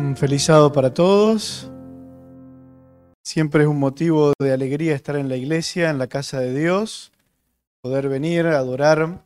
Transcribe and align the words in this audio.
Un 0.00 0.16
feliz 0.16 0.44
sábado 0.44 0.72
para 0.72 0.94
todos. 0.94 1.70
Siempre 3.22 3.64
es 3.64 3.68
un 3.68 3.78
motivo 3.78 4.32
de 4.40 4.50
alegría 4.50 4.94
estar 4.94 5.14
en 5.14 5.28
la 5.28 5.36
iglesia, 5.36 5.90
en 5.90 5.98
la 5.98 6.06
casa 6.06 6.40
de 6.40 6.58
Dios, 6.58 7.12
poder 7.82 8.08
venir 8.08 8.46
a 8.46 8.56
adorar 8.56 9.22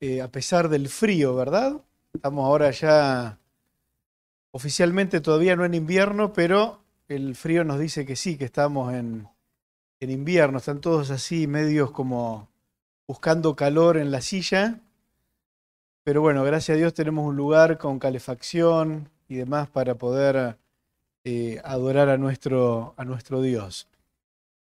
eh, 0.00 0.20
a 0.20 0.28
pesar 0.28 0.68
del 0.68 0.90
frío, 0.90 1.34
¿verdad? 1.34 1.80
Estamos 2.12 2.44
ahora 2.44 2.70
ya 2.70 3.38
oficialmente 4.50 5.22
todavía 5.22 5.56
no 5.56 5.64
en 5.64 5.72
invierno, 5.72 6.34
pero 6.34 6.82
el 7.08 7.34
frío 7.34 7.64
nos 7.64 7.80
dice 7.80 8.04
que 8.04 8.16
sí, 8.16 8.36
que 8.36 8.44
estamos 8.44 8.92
en, 8.92 9.28
en 9.98 10.10
invierno. 10.10 10.58
Están 10.58 10.82
todos 10.82 11.10
así, 11.10 11.46
medios 11.46 11.90
como 11.90 12.48
buscando 13.08 13.56
calor 13.56 13.96
en 13.96 14.10
la 14.10 14.20
silla. 14.20 14.78
Pero 16.04 16.20
bueno, 16.20 16.44
gracias 16.44 16.76
a 16.76 16.78
Dios 16.78 16.92
tenemos 16.92 17.26
un 17.26 17.36
lugar 17.36 17.78
con 17.78 17.98
calefacción, 17.98 19.08
y 19.30 19.36
demás 19.36 19.68
para 19.70 19.94
poder 19.94 20.58
eh, 21.24 21.60
adorar 21.64 22.08
a 22.08 22.18
nuestro, 22.18 22.94
a 22.96 23.04
nuestro 23.04 23.40
Dios. 23.40 23.86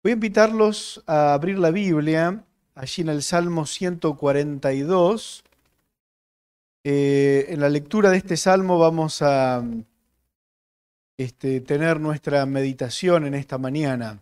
Voy 0.04 0.12
a 0.12 0.14
invitarlos 0.14 1.04
a 1.08 1.34
abrir 1.34 1.58
la 1.58 1.72
Biblia 1.72 2.44
allí 2.76 3.02
en 3.02 3.10
el 3.10 3.24
Salmo 3.24 3.66
142. 3.66 5.44
Eh, 6.84 7.48
en 7.50 7.60
la 7.60 7.68
lectura 7.68 8.10
de 8.12 8.18
este 8.18 8.38
salmo 8.38 8.80
vamos 8.80 9.22
a 9.22 9.62
este, 11.18 11.60
tener 11.62 12.00
nuestra 12.00 12.46
meditación 12.46 13.26
en 13.26 13.34
esta 13.34 13.58
mañana. 13.58 14.22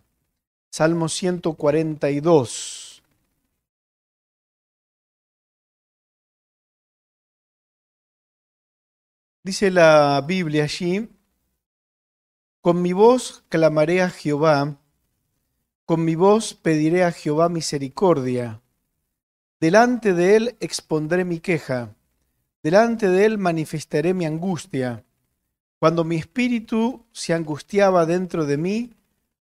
Salmo 0.70 1.08
142. 1.08 2.87
Dice 9.48 9.70
la 9.70 10.22
Biblia 10.26 10.64
allí, 10.64 11.08
con 12.60 12.82
mi 12.82 12.92
voz 12.92 13.44
clamaré 13.48 14.02
a 14.02 14.10
Jehová, 14.10 14.76
con 15.86 16.04
mi 16.04 16.16
voz 16.16 16.52
pediré 16.52 17.02
a 17.02 17.12
Jehová 17.12 17.48
misericordia. 17.48 18.60
Delante 19.58 20.12
de 20.12 20.36
él 20.36 20.56
expondré 20.60 21.24
mi 21.24 21.40
queja, 21.40 21.94
delante 22.62 23.08
de 23.08 23.24
él 23.24 23.38
manifestaré 23.38 24.12
mi 24.12 24.26
angustia. 24.26 25.06
Cuando 25.78 26.04
mi 26.04 26.16
espíritu 26.16 27.06
se 27.12 27.32
angustiaba 27.32 28.04
dentro 28.04 28.44
de 28.44 28.58
mí, 28.58 28.92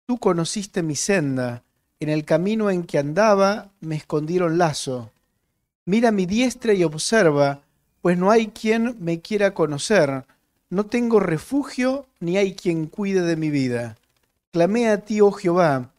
tú 0.06 0.16
conociste 0.16 0.82
mi 0.82 0.96
senda, 0.96 1.62
en 1.98 2.08
el 2.08 2.24
camino 2.24 2.70
en 2.70 2.84
que 2.84 2.96
andaba 2.96 3.70
me 3.80 3.96
escondieron 3.96 4.56
lazo. 4.56 5.12
Mira 5.84 6.10
mi 6.10 6.24
diestra 6.24 6.72
y 6.72 6.84
observa, 6.84 7.64
pues 8.02 8.16
no 8.16 8.30
hay 8.30 8.48
quien 8.48 8.96
me 9.00 9.20
quiera 9.20 9.52
conocer, 9.54 10.24
no 10.70 10.86
tengo 10.86 11.20
refugio, 11.20 12.06
ni 12.20 12.36
hay 12.36 12.54
quien 12.54 12.86
cuide 12.86 13.22
de 13.22 13.36
mi 13.36 13.50
vida. 13.50 13.96
Clamé 14.52 14.88
a 14.88 15.04
ti, 15.04 15.20
oh 15.20 15.32
Jehová, 15.32 15.90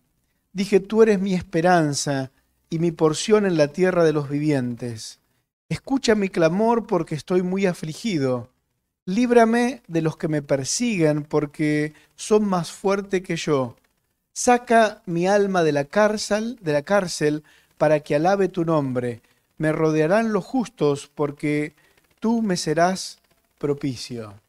dije, 0.54 0.80
tú 0.80 1.04
eres 1.04 1.20
mi 1.20 1.34
esperanza 1.34 2.32
y 2.70 2.80
mi 2.80 2.92
porción 2.92 3.46
en 3.46 3.58
la 3.58 3.68
tierra 3.68 4.04
de 4.04 4.14
los 4.14 4.30
vivientes. 4.30 5.20
Escucha 5.70 6.16
mi 6.16 6.30
clamor 6.30 6.88
porque 6.88 7.16
estoy 7.16 7.44
muy 7.44 7.66
afligido. 7.66 8.50
Líbrame 9.06 9.82
de 9.88 10.02
los 10.02 10.18
que 10.18 10.28
me 10.28 10.42
persiguen 10.42 11.24
porque 11.24 11.94
son 12.16 12.46
más 12.46 12.72
fuertes 12.72 13.22
que 13.22 13.36
yo. 13.36 13.76
Saca 14.34 15.02
mi 15.06 15.28
alma 15.28 15.64
de 15.64 15.72
la 15.72 15.86
cárcel, 15.86 16.58
de 16.62 16.74
la 16.74 16.84
cárcel 16.84 17.44
para 17.78 18.00
que 18.02 18.16
alabe 18.16 18.48
tu 18.48 18.64
nombre. 18.64 19.22
Me 19.58 19.72
rodearán 19.72 20.34
los 20.34 20.46
justos 20.46 21.10
porque 21.14 21.76
tú 22.22 22.42
me 22.42 22.56
serás 22.56 23.20
propicio. 23.58 24.40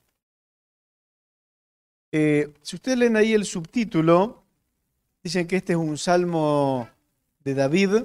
Eh, 2.13 2.53
si 2.63 2.77
ustedes 2.77 2.99
leen 2.99 3.17
ahí 3.17 3.33
el 3.33 3.47
subtítulo, 3.47 4.43
dicen 5.25 5.49
que 5.49 5.57
este 5.57 5.73
es 5.73 5.79
un 5.79 5.97
salmo 5.97 6.89
de 7.43 7.55
David, 7.55 8.05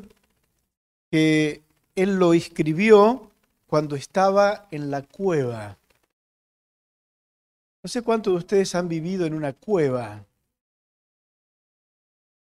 que 1.11 1.61
él 1.95 2.17
lo 2.17 2.33
escribió 2.33 3.29
cuando 3.67 3.97
estaba 3.97 4.67
en 4.71 4.89
la 4.89 5.01
cueva. 5.01 5.77
No 7.83 7.89
sé 7.89 8.01
cuántos 8.01 8.33
de 8.33 8.37
ustedes 8.37 8.73
han 8.73 8.87
vivido 8.87 9.25
en 9.25 9.33
una 9.33 9.51
cueva. 9.51 10.23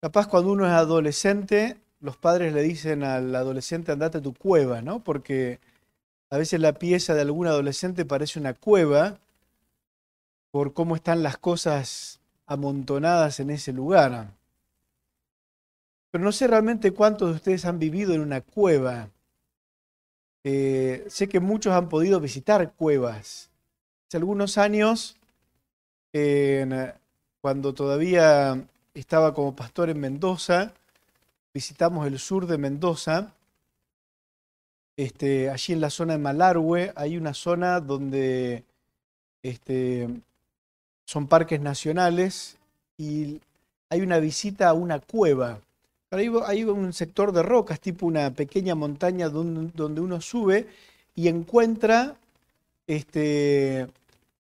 Capaz 0.01 0.28
cuando 0.28 0.53
uno 0.53 0.66
es 0.66 0.72
adolescente, 0.72 1.78
los 2.00 2.16
padres 2.16 2.53
le 2.53 2.62
dicen 2.62 3.03
al 3.03 3.36
adolescente 3.36 3.91
andate 3.91 4.19
a 4.19 4.22
tu 4.22 4.34
cueva, 4.34 4.81
¿no? 4.81 5.03
Porque 5.03 5.59
a 6.30 6.38
veces 6.38 6.60
la 6.60 6.74
pieza 6.74 7.14
de 7.14 7.22
algún 7.22 7.48
adolescente 7.48 8.06
parece 8.06 8.40
una 8.40 8.54
cueva 8.54 9.20
por 10.52 10.74
cómo 10.74 10.96
están 10.96 11.24
las 11.24 11.38
cosas 11.38 12.20
amontonadas 12.46 13.40
en 13.40 13.50
ese 13.50 13.74
lugar. 13.74 14.32
Pero 16.12 16.24
no 16.24 16.32
sé 16.32 16.48
realmente 16.48 16.92
cuántos 16.92 17.30
de 17.30 17.36
ustedes 17.36 17.66
han 17.66 17.80
vivido 17.80 18.14
en 18.14 18.22
una 18.22 18.42
cueva. 18.42 19.10
Eh, 20.44 21.06
sé 21.08 21.28
que 21.28 21.40
muchos 21.40 21.74
han 21.74 21.90
podido 21.90 22.20
visitar 22.20 22.74
cuevas. 22.74 23.50
Hace 24.08 24.18
algunos 24.18 24.58
años, 24.58 25.18
cuando 27.42 27.74
todavía 27.74 28.66
estaba 28.96 29.34
como 29.34 29.56
pastor 29.56 29.90
en 29.90 30.00
Mendoza, 30.00 30.74
visitamos 31.54 32.08
el 32.08 32.18
sur 32.18 32.48
de 32.48 32.58
Mendoza 32.58 33.34
este, 35.00 35.50
allí 35.50 35.72
en 35.72 35.80
la 35.80 35.90
zona 35.90 36.12
de 36.14 36.20
Malargüe 36.20 36.92
hay 36.94 37.16
una 37.16 37.34
zona 37.34 37.80
donde 37.80 38.66
este, 39.42 40.10
son 41.06 41.28
parques 41.28 41.62
nacionales 41.62 42.58
y 42.98 43.40
hay 43.90 44.02
una 44.02 44.20
visita 44.20 44.68
a 44.68 44.74
una 44.74 45.00
cueva. 45.00 45.62
hay 46.12 46.66
un 46.66 46.92
sector 46.92 47.32
de 47.32 47.44
rocas, 47.44 47.80
tipo 47.80 48.08
una 48.08 48.32
pequeña 48.32 48.76
montaña 48.76 49.30
donde, 49.30 50.02
uno 50.02 50.20
sube 50.20 50.68
y 51.16 51.30
encuentra 51.30 52.18
este, 52.86 53.88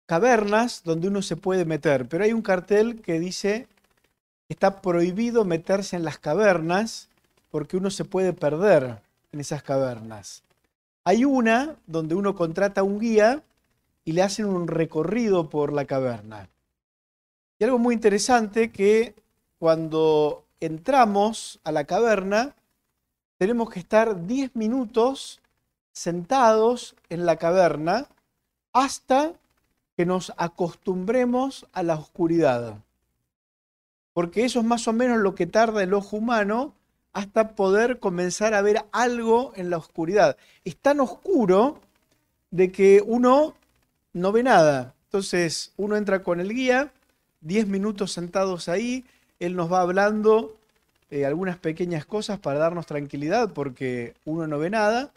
cavernas 0.08 0.82
donde 0.84 1.08
uno 1.10 1.22
se 1.22 1.36
puede 1.36 1.66
meter. 1.66 2.08
Pero 2.08 2.24
hay 2.24 2.34
un 2.34 2.42
cartel 2.42 3.02
que 3.02 3.20
dice 3.20 3.68
está 4.50 4.82
prohibido 4.82 5.46
meterse 5.46 5.98
en 5.98 6.04
las 6.04 6.18
cavernas 6.18 7.10
porque 7.52 7.78
uno 7.78 7.92
se 7.92 8.06
puede 8.06 8.34
perder 8.34 9.02
en 9.32 9.40
esas 9.40 9.64
cavernas. 9.64 10.44
Hay 11.04 11.26
una 11.26 11.76
donde 11.88 12.16
uno 12.16 12.36
contrata 12.36 12.84
un 12.84 13.00
guía 13.00 13.44
y 14.04 14.12
le 14.12 14.24
hacen 14.24 14.46
un 14.46 14.68
recorrido 14.68 15.50
por 15.50 15.74
la 15.74 15.86
caverna. 15.86 16.50
Y 17.60 17.64
algo 17.64 17.80
muy 17.80 17.96
interesante 17.96 18.72
que 18.72 19.16
cuando 19.60 20.46
entramos 20.60 21.60
a 21.64 21.72
la 21.72 21.86
caverna, 21.86 22.56
tenemos 23.38 23.70
que 23.70 23.80
estar 23.80 24.26
10 24.26 24.56
minutos 24.56 25.42
sentados 25.92 26.96
en 27.10 27.26
la 27.26 27.38
caverna 27.38 28.08
hasta 28.74 29.34
que 29.96 30.06
nos 30.06 30.34
acostumbremos 30.38 31.68
a 31.74 31.84
la 31.84 31.96
oscuridad. 31.96 32.78
Porque 34.14 34.46
eso 34.46 34.60
es 34.60 34.66
más 34.66 34.88
o 34.88 34.94
menos 34.94 35.20
lo 35.20 35.36
que 35.36 35.46
tarda 35.46 35.84
el 35.84 35.94
ojo 35.94 36.18
humano 36.18 36.74
hasta 37.14 37.56
poder 37.56 38.00
comenzar 38.00 38.54
a 38.54 38.62
ver 38.62 38.86
algo 38.92 39.54
en 39.56 39.70
la 39.70 39.78
oscuridad. 39.78 40.38
Es 40.64 40.78
tan 40.78 41.00
oscuro 41.00 41.80
de 42.52 42.72
que 42.72 43.04
uno 43.06 43.56
no 44.14 44.32
ve 44.32 44.44
nada. 44.44 44.94
Entonces 45.06 45.74
uno 45.78 45.98
entra 45.98 46.24
con 46.24 46.40
el 46.40 46.54
guía, 46.54 46.92
10 47.42 47.68
minutos 47.68 48.12
sentados 48.12 48.70
ahí, 48.70 49.04
él 49.40 49.56
nos 49.56 49.72
va 49.72 49.82
hablando 49.82 50.56
eh, 51.10 51.26
algunas 51.26 51.58
pequeñas 51.58 52.06
cosas 52.06 52.40
para 52.40 52.60
darnos 52.60 52.86
tranquilidad 52.86 53.52
porque 53.52 54.14
uno 54.24 54.48
no 54.48 54.60
ve 54.60 54.70
nada, 54.70 55.12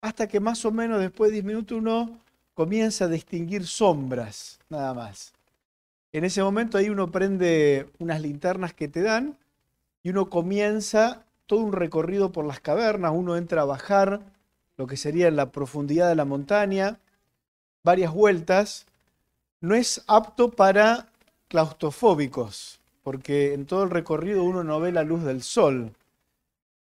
hasta 0.00 0.28
que 0.28 0.40
más 0.40 0.64
o 0.64 0.70
menos 0.70 1.00
después 1.00 1.30
de 1.30 1.34
10 1.34 1.44
minutos 1.44 1.78
uno 1.78 2.18
comienza 2.54 3.04
a 3.04 3.08
distinguir 3.08 3.66
sombras, 3.66 4.58
nada 4.70 4.94
más. 4.94 5.34
En 6.12 6.24
ese 6.24 6.42
momento 6.42 6.78
ahí 6.78 6.88
uno 6.88 7.10
prende 7.10 7.88
unas 7.98 8.22
linternas 8.22 8.72
que 8.72 8.88
te 8.88 9.02
dan 9.02 9.36
y 10.02 10.08
uno 10.08 10.30
comienza 10.30 11.25
todo 11.46 11.60
un 11.60 11.72
recorrido 11.72 12.32
por 12.32 12.44
las 12.44 12.60
cavernas, 12.60 13.12
uno 13.14 13.36
entra 13.36 13.62
a 13.62 13.66
bajar 13.66 14.20
lo 14.76 14.86
que 14.86 14.96
sería 14.96 15.30
la 15.30 15.52
profundidad 15.52 16.08
de 16.08 16.16
la 16.16 16.24
montaña, 16.24 16.98
varias 17.82 18.12
vueltas, 18.12 18.86
no 19.60 19.74
es 19.74 20.02
apto 20.06 20.50
para 20.50 21.08
claustrofóbicos, 21.48 22.80
porque 23.02 23.54
en 23.54 23.66
todo 23.66 23.84
el 23.84 23.90
recorrido 23.90 24.44
uno 24.44 24.64
no 24.64 24.80
ve 24.80 24.92
la 24.92 25.04
luz 25.04 25.22
del 25.22 25.42
sol 25.42 25.92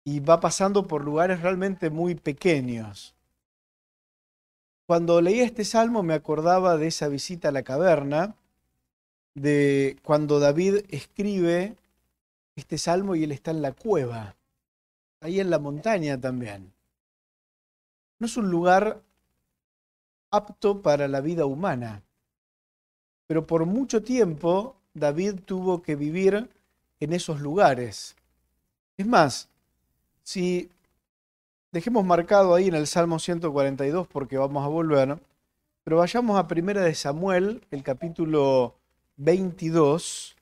y 0.04 0.20
va 0.20 0.40
pasando 0.40 0.86
por 0.86 1.04
lugares 1.04 1.42
realmente 1.42 1.90
muy 1.90 2.14
pequeños. 2.14 3.14
Cuando 4.86 5.20
leí 5.20 5.40
este 5.40 5.64
salmo 5.64 6.02
me 6.02 6.14
acordaba 6.14 6.76
de 6.76 6.86
esa 6.86 7.08
visita 7.08 7.48
a 7.48 7.52
la 7.52 7.62
caverna, 7.62 8.34
de 9.34 9.98
cuando 10.02 10.40
David 10.40 10.86
escribe 10.88 11.76
este 12.54 12.78
salmo 12.78 13.14
y 13.14 13.24
él 13.24 13.32
está 13.32 13.50
en 13.50 13.62
la 13.62 13.72
cueva 13.72 14.34
ahí 15.20 15.40
en 15.40 15.50
la 15.50 15.58
montaña 15.58 16.20
también. 16.20 16.72
No 18.18 18.26
es 18.26 18.36
un 18.36 18.50
lugar 18.50 19.02
apto 20.30 20.82
para 20.82 21.08
la 21.08 21.20
vida 21.20 21.46
humana. 21.46 22.02
pero 23.26 23.44
por 23.44 23.66
mucho 23.66 24.02
tiempo 24.02 24.76
David 24.94 25.40
tuvo 25.44 25.82
que 25.82 25.96
vivir 25.96 26.48
en 27.00 27.12
esos 27.12 27.40
lugares. 27.40 28.14
Es 28.96 29.06
más, 29.06 29.48
si 30.22 30.70
dejemos 31.72 32.04
marcado 32.04 32.54
ahí 32.54 32.68
en 32.68 32.76
el 32.76 32.86
Salmo 32.86 33.18
142 33.18 34.06
porque 34.06 34.38
vamos 34.38 34.64
a 34.64 34.68
volver, 34.68 35.18
pero 35.82 35.98
vayamos 35.98 36.38
a 36.38 36.46
Primera 36.46 36.82
de 36.82 36.94
Samuel, 36.94 37.66
el 37.70 37.82
capítulo 37.82 38.76
22, 39.16 40.36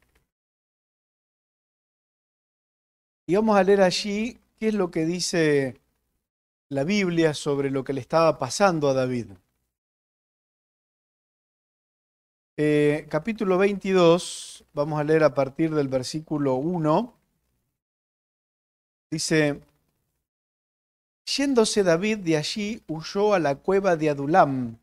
y 3.27 3.35
vamos 3.35 3.57
a 3.57 3.65
leer 3.65 3.81
allí 3.81 4.39
qué 4.65 4.69
es 4.69 4.75
lo 4.75 4.91
que 4.91 5.05
dice 5.05 5.79
la 6.71 6.85
Biblia 6.85 7.35
sobre 7.35 7.71
lo 7.71 7.85
que 7.85 7.93
le 7.93 8.01
estaba 8.01 8.39
pasando 8.39 8.89
a 8.89 8.95
David. 8.95 9.27
Eh, 12.57 13.07
capítulo 13.11 13.59
22, 13.59 14.65
vamos 14.73 14.99
a 14.99 15.05
leer 15.05 15.23
a 15.23 15.35
partir 15.35 15.75
del 15.75 15.89
versículo 15.89 16.55
1. 16.55 17.15
Dice, 19.11 19.61
yéndose 21.27 21.83
David 21.83 22.21
de 22.21 22.39
allí, 22.39 22.83
huyó 22.89 23.35
a 23.35 23.41
la 23.41 23.57
cueva 23.57 23.97
de 23.97 24.09
Adulam, 24.09 24.79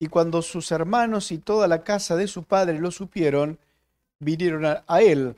y 0.00 0.08
cuando 0.08 0.42
sus 0.42 0.72
hermanos 0.72 1.30
y 1.30 1.38
toda 1.38 1.68
la 1.68 1.84
casa 1.84 2.16
de 2.16 2.26
su 2.26 2.42
padre 2.42 2.80
lo 2.80 2.90
supieron, 2.90 3.60
vinieron 4.18 4.66
a, 4.66 4.82
a 4.88 5.02
él, 5.02 5.36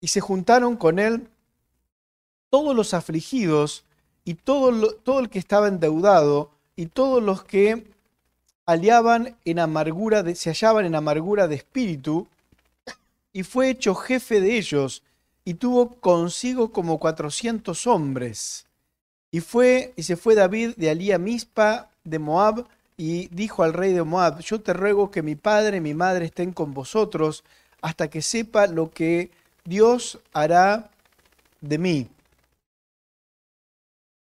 y 0.00 0.08
se 0.08 0.20
juntaron 0.20 0.76
con 0.76 0.98
él 0.98 1.28
todos 2.54 2.76
los 2.76 2.94
afligidos 2.94 3.82
y 4.24 4.34
todo, 4.34 4.92
todo 5.02 5.18
el 5.18 5.28
que 5.28 5.40
estaba 5.40 5.66
endeudado 5.66 6.52
y 6.76 6.86
todos 6.86 7.20
los 7.20 7.42
que 7.42 7.84
hallaban 8.64 9.36
en 9.44 9.58
amargura 9.58 10.22
de, 10.22 10.36
se 10.36 10.50
hallaban 10.50 10.86
en 10.86 10.94
amargura 10.94 11.48
de 11.48 11.56
espíritu, 11.56 12.28
y 13.32 13.42
fue 13.42 13.70
hecho 13.70 13.96
jefe 13.96 14.40
de 14.40 14.56
ellos, 14.56 15.02
y 15.44 15.54
tuvo 15.54 15.96
consigo 15.96 16.70
como 16.70 17.00
cuatrocientos 17.00 17.88
hombres. 17.88 18.66
Y 19.32 19.40
fue, 19.40 19.92
y 19.96 20.04
se 20.04 20.14
fue 20.14 20.36
David 20.36 20.74
de 20.76 20.90
Alía 20.90 21.18
Mispa 21.18 21.90
de 22.04 22.20
Moab, 22.20 22.68
y 22.96 23.26
dijo 23.34 23.64
al 23.64 23.72
rey 23.72 23.92
de 23.92 24.04
Moab, 24.04 24.38
yo 24.42 24.60
te 24.60 24.74
ruego 24.74 25.10
que 25.10 25.22
mi 25.22 25.34
padre 25.34 25.78
y 25.78 25.80
mi 25.80 25.94
madre 25.94 26.26
estén 26.26 26.52
con 26.52 26.72
vosotros, 26.72 27.42
hasta 27.82 28.08
que 28.08 28.22
sepa 28.22 28.68
lo 28.68 28.92
que 28.92 29.32
Dios 29.64 30.20
hará 30.32 30.92
de 31.60 31.78
mí. 31.78 32.13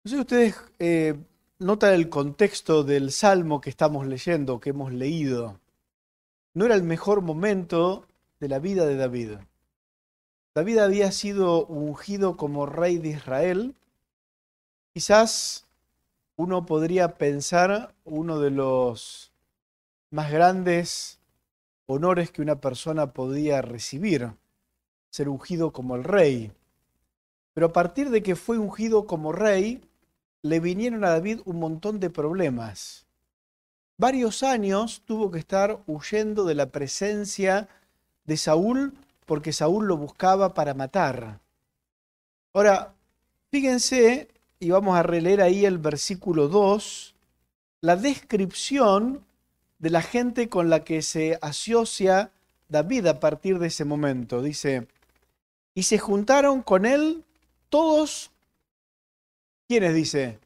No 0.07 0.11
sé 0.11 0.17
si 0.19 0.21
ustedes 0.21 0.57
eh, 0.79 1.17
nota 1.59 1.93
el 1.93 2.09
contexto 2.09 2.85
del 2.85 3.11
salmo 3.11 3.61
que 3.61 3.71
estamos 3.71 4.07
leyendo, 4.07 4.61
que 4.61 4.71
hemos 4.71 4.93
leído. 4.93 5.59
No 6.55 6.65
era 6.65 6.77
el 6.77 6.85
mejor 6.85 7.23
momento 7.23 8.07
de 8.39 8.49
la 8.49 8.61
vida 8.61 8.87
de 8.87 8.95
David. 8.95 9.33
David 10.55 10.79
había 10.79 11.11
sido 11.11 11.67
ungido 11.67 12.37
como 12.37 12.67
rey 12.67 12.99
de 12.99 13.09
Israel. 13.09 13.75
Quizás 14.95 15.67
uno 16.37 16.67
podría 16.67 17.19
pensar 17.19 17.93
uno 18.05 18.39
de 18.39 18.53
los 18.53 19.33
más 20.13 20.31
grandes 20.31 21.19
honores 21.87 22.31
que 22.31 22.43
una 22.43 22.61
persona 22.61 23.13
podía 23.13 23.61
recibir, 23.61 24.35
ser 25.11 25.29
ungido 25.29 25.73
como 25.73 25.97
el 25.97 26.05
rey. 26.05 26.53
Pero 27.55 27.67
a 27.67 27.73
partir 27.73 28.11
de 28.11 28.23
que 28.23 28.37
fue 28.37 28.57
ungido 28.57 29.09
como 29.09 29.33
rey, 29.33 29.83
le 30.43 30.61
vinieron 30.61 31.05
a 31.05 31.11
David 31.11 31.41
un 31.45 31.59
montón 31.59 32.01
de 32.01 32.11
problemas. 32.11 33.07
Varios 33.99 34.43
años 34.43 35.03
tuvo 35.07 35.31
que 35.31 35.39
estar 35.39 35.83
huyendo 35.87 36.45
de 36.45 36.55
la 36.55 36.67
presencia 36.67 37.69
de 38.25 38.37
Saúl 38.37 38.95
porque 39.25 39.53
Saúl 39.53 39.87
lo 39.87 39.97
buscaba 39.97 40.55
para 40.55 40.75
matar. 40.75 41.41
Ahora, 42.53 42.95
fíjense, 43.51 44.29
y 44.61 44.71
vamos 44.71 44.97
a 44.97 45.03
releer 45.03 45.43
ahí 45.43 45.65
el 45.65 45.79
versículo 45.79 46.49
2, 46.49 47.15
la 47.81 47.97
descripción 47.97 49.25
de 49.79 49.91
la 49.91 50.03
gente 50.03 50.49
con 50.49 50.71
la 50.71 50.85
que 50.85 51.03
se 51.03 51.39
asocia 51.43 52.31
David 52.69 53.07
a 53.07 53.21
partir 53.21 53.59
de 53.59 53.69
ese 53.69 53.85
momento. 53.85 54.43
Dice, 54.43 54.89
y 55.75 55.83
se 55.83 55.99
juntaron 55.99 56.63
con 56.63 56.87
él 56.87 57.25
todos 57.69 58.31
¿Quiénes 59.69 59.95
dice? 59.95 60.39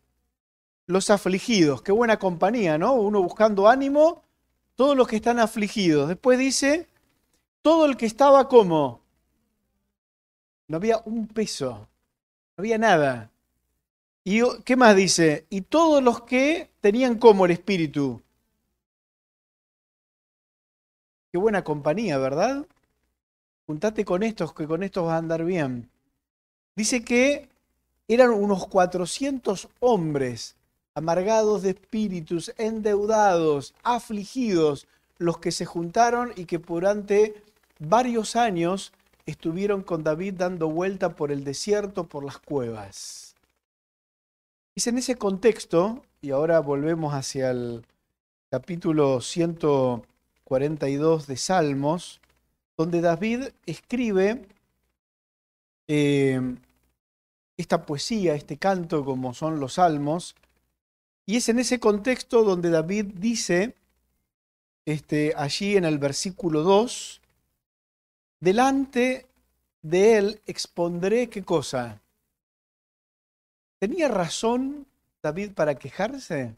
Los 0.86 1.10
afligidos. 1.10 1.82
Qué 1.82 1.92
buena 1.92 2.18
compañía, 2.18 2.78
¿no? 2.78 2.94
Uno 2.94 3.22
buscando 3.22 3.68
ánimo, 3.68 4.22
todos 4.76 4.96
los 4.96 5.06
que 5.06 5.16
están 5.16 5.38
afligidos. 5.38 6.08
Después 6.08 6.38
dice, 6.38 6.88
todo 7.62 7.86
el 7.86 7.96
que 7.96 8.06
estaba 8.06 8.48
como. 8.48 9.00
No 10.68 10.76
había 10.76 11.02
un 11.04 11.26
peso, 11.26 11.88
no 12.56 12.62
había 12.62 12.78
nada. 12.78 13.30
¿Y 14.24 14.40
qué 14.64 14.76
más 14.76 14.96
dice? 14.96 15.46
Y 15.50 15.62
todos 15.62 16.02
los 16.02 16.22
que 16.22 16.70
tenían 16.80 17.18
como 17.18 17.44
el 17.44 17.50
espíritu. 17.52 18.22
Qué 21.32 21.38
buena 21.38 21.62
compañía, 21.62 22.18
¿verdad? 22.18 22.66
Juntate 23.66 24.04
con 24.04 24.22
estos, 24.22 24.54
que 24.54 24.66
con 24.66 24.82
estos 24.82 25.04
vas 25.04 25.14
a 25.14 25.18
andar 25.18 25.44
bien. 25.44 25.90
Dice 26.74 27.04
que 27.04 27.49
eran 28.14 28.30
unos 28.30 28.66
400 28.66 29.68
hombres 29.78 30.56
amargados 30.94 31.62
de 31.62 31.70
espíritus, 31.70 32.52
endeudados, 32.58 33.72
afligidos, 33.84 34.88
los 35.18 35.38
que 35.38 35.52
se 35.52 35.64
juntaron 35.64 36.32
y 36.34 36.46
que 36.46 36.58
durante 36.58 37.40
varios 37.78 38.34
años 38.34 38.92
estuvieron 39.26 39.82
con 39.82 40.02
David 40.02 40.34
dando 40.38 40.68
vuelta 40.68 41.14
por 41.14 41.30
el 41.30 41.44
desierto, 41.44 42.02
por 42.04 42.24
las 42.24 42.38
cuevas. 42.38 43.36
Es 44.74 44.88
en 44.88 44.98
ese 44.98 45.16
contexto, 45.16 46.02
y 46.20 46.32
ahora 46.32 46.58
volvemos 46.60 47.14
hacia 47.14 47.50
el 47.50 47.84
capítulo 48.50 49.20
142 49.20 51.28
de 51.28 51.36
Salmos, 51.36 52.20
donde 52.76 53.00
David 53.00 53.50
escribe 53.66 54.44
eh, 55.86 56.56
esta 57.60 57.86
poesía, 57.86 58.34
este 58.34 58.56
canto 58.56 59.04
como 59.04 59.34
son 59.34 59.60
los 59.60 59.74
salmos. 59.74 60.34
Y 61.26 61.36
es 61.36 61.48
en 61.48 61.58
ese 61.58 61.78
contexto 61.78 62.42
donde 62.42 62.70
David 62.70 63.06
dice, 63.14 63.74
este, 64.84 65.32
allí 65.36 65.76
en 65.76 65.84
el 65.84 65.98
versículo 65.98 66.62
2, 66.62 67.20
delante 68.40 69.26
de 69.82 70.18
él 70.18 70.42
expondré 70.46 71.28
qué 71.28 71.42
cosa. 71.42 72.00
¿Tenía 73.78 74.08
razón 74.08 74.86
David 75.22 75.52
para 75.52 75.74
quejarse? 75.76 76.56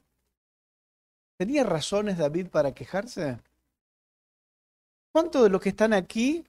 ¿Tenía 1.37 1.65
razones 1.65 2.19
David 2.19 2.49
para 2.49 2.73
quejarse? 2.73 3.39
¿Cuántos 5.13 5.43
de 5.43 5.51
los 5.51 5.61
que 5.61 5.69
están 5.71 5.93
aquí 5.93 6.45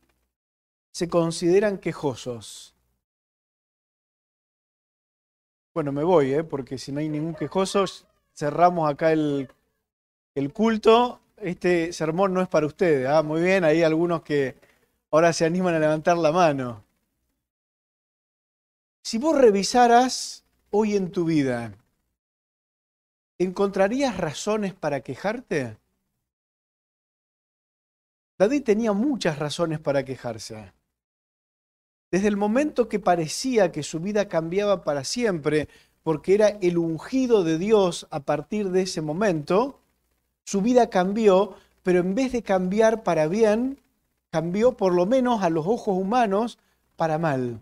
se 0.92 1.10
consideran 1.10 1.78
quejosos? 1.78 2.73
Bueno, 5.74 5.92
me 5.92 6.04
voy, 6.04 6.34
¿eh? 6.34 6.44
porque 6.44 6.78
si 6.78 6.92
no 6.92 7.00
hay 7.00 7.10
ningún 7.10 7.34
quejoso, 7.34 7.86
cerramos 8.36 8.92
acá 8.92 9.12
el, 9.12 9.50
el 10.36 10.54
culto. 10.54 11.20
Este 11.38 11.92
sermón 11.94 12.32
no 12.34 12.42
es 12.42 12.48
para 12.48 12.68
ustedes. 12.68 13.08
¿ah? 13.08 13.24
Muy 13.24 13.42
bien, 13.42 13.64
hay 13.64 13.82
algunos 13.82 14.22
que 14.22 14.56
ahora 15.10 15.34
se 15.34 15.46
animan 15.46 15.74
a 15.74 15.80
levantar 15.80 16.16
la 16.18 16.32
mano. 16.32 16.84
Si 19.02 19.18
vos 19.18 19.36
revisaras 19.36 20.46
hoy 20.70 20.96
en 20.96 21.12
tu 21.12 21.26
vida, 21.26 21.74
¿encontrarías 23.40 24.18
razones 24.18 24.76
para 24.76 25.02
quejarte? 25.02 25.78
David 28.38 28.64
tenía 28.64 28.94
muchas 28.94 29.40
razones 29.40 29.80
para 29.80 30.06
quejarse. 30.06 30.72
Desde 32.14 32.28
el 32.28 32.38
momento 32.38 32.90
que 32.90 33.00
parecía 33.00 33.72
que 33.72 33.82
su 33.82 34.00
vida 34.00 34.28
cambiaba 34.28 34.84
para 34.84 35.04
siempre, 35.04 35.68
porque 36.04 36.36
era 36.36 36.50
el 36.62 36.78
ungido 36.78 37.44
de 37.44 37.58
Dios 37.58 38.06
a 38.12 38.20
partir 38.20 38.70
de 38.70 38.84
ese 38.84 39.02
momento, 39.02 39.80
su 40.44 40.62
vida 40.62 40.92
cambió, 40.92 41.56
pero 41.82 42.02
en 42.02 42.14
vez 42.14 42.32
de 42.32 42.44
cambiar 42.44 43.02
para 43.02 43.26
bien, 43.28 43.80
cambió 44.30 44.74
por 44.74 44.94
lo 44.94 45.08
menos 45.08 45.42
a 45.42 45.50
los 45.50 45.66
ojos 45.66 45.98
humanos 45.98 46.60
para 46.98 47.18
mal. 47.18 47.60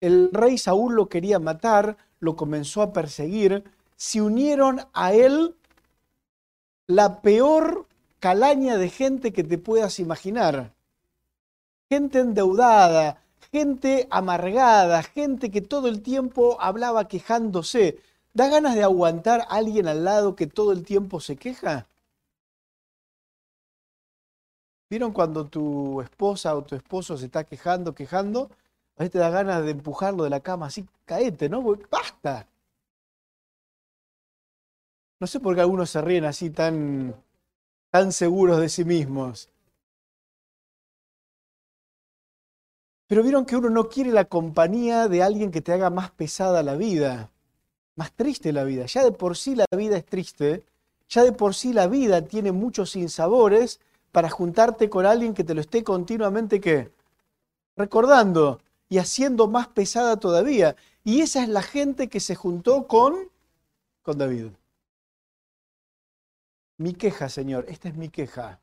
El 0.00 0.30
rey 0.32 0.56
Saúl 0.56 0.94
lo 0.94 1.10
quería 1.10 1.38
matar, 1.38 1.98
lo 2.18 2.34
comenzó 2.34 2.80
a 2.80 2.94
perseguir, 2.94 3.62
se 3.94 4.22
unieron 4.22 4.80
a 4.94 5.12
él 5.12 5.54
la 6.86 7.20
peor 7.20 7.84
calaña 8.20 8.78
de 8.78 8.88
gente 8.88 9.34
que 9.34 9.44
te 9.44 9.58
puedas 9.58 9.98
imaginar. 9.98 10.72
Gente 11.90 12.20
endeudada, 12.20 13.20
gente 13.52 14.06
amargada, 14.10 15.02
gente 15.02 15.50
que 15.50 15.60
todo 15.60 15.88
el 15.88 16.02
tiempo 16.02 16.58
hablaba 16.60 17.08
quejándose. 17.08 17.98
¿Da 18.34 18.48
ganas 18.48 18.74
de 18.74 18.82
aguantar 18.82 19.40
a 19.42 19.56
alguien 19.56 19.88
al 19.88 20.04
lado 20.04 20.36
que 20.36 20.46
todo 20.46 20.72
el 20.72 20.84
tiempo 20.84 21.20
se 21.20 21.36
queja? 21.36 21.86
¿Vieron 24.90 25.12
cuando 25.12 25.46
tu 25.46 26.00
esposa 26.00 26.54
o 26.54 26.62
tu 26.62 26.76
esposo 26.76 27.16
se 27.16 27.26
está 27.26 27.44
quejando, 27.44 27.94
quejando? 27.94 28.50
A 28.96 29.00
veces 29.00 29.12
te 29.12 29.18
da 29.18 29.30
ganas 29.30 29.64
de 29.64 29.72
empujarlo 29.72 30.24
de 30.24 30.30
la 30.30 30.40
cama, 30.40 30.66
así, 30.66 30.86
caete, 31.04 31.48
¿no? 31.48 31.62
¡Basta! 31.90 32.46
No 35.18 35.26
sé 35.26 35.40
por 35.40 35.54
qué 35.54 35.62
algunos 35.62 35.90
se 35.90 36.00
ríen 36.02 36.24
así 36.24 36.50
tan, 36.50 37.14
tan 37.90 38.12
seguros 38.12 38.60
de 38.60 38.68
sí 38.68 38.84
mismos. 38.84 39.48
Pero 43.06 43.22
vieron 43.22 43.46
que 43.46 43.56
uno 43.56 43.70
no 43.70 43.88
quiere 43.88 44.10
la 44.10 44.24
compañía 44.24 45.08
de 45.08 45.22
alguien 45.22 45.50
que 45.50 45.60
te 45.60 45.72
haga 45.72 45.90
más 45.90 46.10
pesada 46.10 46.62
la 46.62 46.74
vida, 46.74 47.30
más 47.94 48.12
triste 48.12 48.52
la 48.52 48.64
vida. 48.64 48.86
Ya 48.86 49.04
de 49.04 49.12
por 49.12 49.36
sí 49.36 49.54
la 49.54 49.66
vida 49.76 49.96
es 49.96 50.04
triste, 50.04 50.64
ya 51.08 51.22
de 51.22 51.32
por 51.32 51.54
sí 51.54 51.72
la 51.72 51.86
vida 51.86 52.22
tiene 52.22 52.52
muchos 52.52 52.90
sinsabores 52.90 53.80
para 54.10 54.28
juntarte 54.28 54.90
con 54.90 55.06
alguien 55.06 55.34
que 55.34 55.44
te 55.44 55.54
lo 55.54 55.60
esté 55.60 55.84
continuamente 55.84 56.60
¿qué? 56.60 56.90
recordando 57.76 58.60
y 58.88 58.98
haciendo 58.98 59.46
más 59.46 59.68
pesada 59.68 60.16
todavía. 60.16 60.74
Y 61.04 61.20
esa 61.20 61.42
es 61.42 61.48
la 61.48 61.62
gente 61.62 62.08
que 62.08 62.18
se 62.18 62.34
juntó 62.34 62.88
con, 62.88 63.30
con 64.02 64.18
David. 64.18 64.46
Mi 66.78 66.92
queja, 66.92 67.28
Señor, 67.28 67.66
esta 67.68 67.88
es 67.88 67.96
mi 67.96 68.08
queja. 68.08 68.60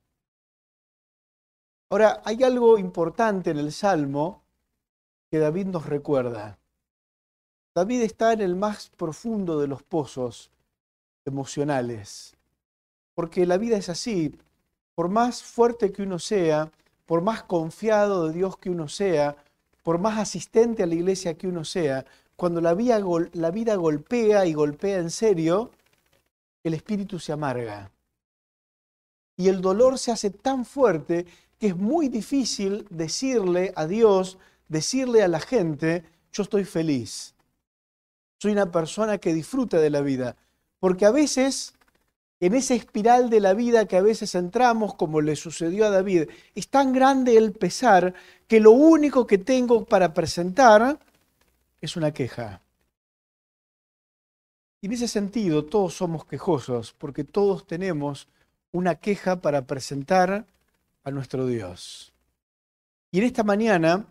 Ahora, 1.94 2.24
hay 2.26 2.42
algo 2.42 2.80
importante 2.80 3.52
en 3.52 3.60
el 3.60 3.72
Salmo 3.72 4.42
que 5.30 5.38
David 5.38 5.68
nos 5.68 5.86
recuerda. 5.86 6.58
David 7.76 8.02
está 8.02 8.34
en 8.34 8.42
el 8.42 8.56
más 8.56 8.90
profundo 8.98 9.60
de 9.60 9.68
los 9.68 9.84
pozos 9.84 10.50
emocionales, 11.24 12.36
porque 13.14 13.46
la 13.46 13.60
vida 13.60 13.78
es 13.78 13.90
así. 13.90 14.36
Por 14.96 15.08
más 15.10 15.44
fuerte 15.44 15.92
que 15.92 16.02
uno 16.02 16.18
sea, 16.18 16.72
por 17.06 17.22
más 17.22 17.44
confiado 17.44 18.26
de 18.28 18.34
Dios 18.34 18.58
que 18.58 18.72
uno 18.72 18.88
sea, 18.88 19.36
por 19.84 20.00
más 20.00 20.18
asistente 20.18 20.82
a 20.82 20.88
la 20.88 20.96
iglesia 20.96 21.38
que 21.38 21.48
uno 21.48 21.64
sea, 21.64 22.06
cuando 22.36 22.60
la 22.60 22.74
vida, 22.74 23.00
la 23.34 23.52
vida 23.52 23.76
golpea 23.76 24.48
y 24.48 24.54
golpea 24.54 24.98
en 24.98 25.12
serio, 25.12 25.70
el 26.64 26.74
espíritu 26.74 27.20
se 27.20 27.34
amarga. 27.34 27.92
Y 29.38 29.48
el 29.48 29.62
dolor 29.62 30.00
se 30.00 30.12
hace 30.12 30.32
tan 30.32 30.66
fuerte 30.66 31.28
que 31.64 31.70
es 31.70 31.78
muy 31.78 32.10
difícil 32.10 32.86
decirle 32.90 33.72
a 33.78 33.88
Dios, 33.88 34.38
decirle 34.68 35.24
a 35.24 35.30
la 35.30 35.40
gente, 35.40 36.04
yo 36.34 36.44
estoy 36.44 36.66
feliz. 36.66 37.36
Soy 38.38 38.52
una 38.52 38.70
persona 38.70 39.18
que 39.18 39.34
disfruta 39.34 39.78
de 39.80 39.90
la 39.90 40.02
vida. 40.02 40.36
Porque 40.82 41.06
a 41.06 41.12
veces, 41.12 41.74
en 42.42 42.54
esa 42.54 42.74
espiral 42.74 43.30
de 43.30 43.40
la 43.40 43.54
vida 43.54 43.86
que 43.86 43.96
a 43.96 44.02
veces 44.02 44.36
entramos, 44.36 44.96
como 44.96 45.22
le 45.22 45.38
sucedió 45.38 45.86
a 45.86 45.90
David, 45.90 46.28
es 46.54 46.68
tan 46.68 46.92
grande 46.92 47.38
el 47.38 47.54
pesar 47.54 48.14
que 48.46 48.60
lo 48.60 48.72
único 48.72 49.26
que 49.26 49.38
tengo 49.38 49.86
para 49.86 50.14
presentar 50.14 51.00
es 51.80 51.96
una 51.96 52.12
queja. 52.12 52.60
Y 54.82 54.88
en 54.88 54.92
ese 54.92 55.08
sentido, 55.08 55.64
todos 55.64 55.94
somos 55.94 56.26
quejosos, 56.26 56.92
porque 56.92 57.24
todos 57.24 57.66
tenemos 57.66 58.28
una 58.74 58.96
queja 58.96 59.40
para 59.40 59.66
presentar 59.66 60.46
a 61.04 61.12
nuestro 61.12 61.46
Dios. 61.46 62.14
Y 63.12 63.20
en 63.20 63.26
esta 63.26 63.44
mañana, 63.44 64.06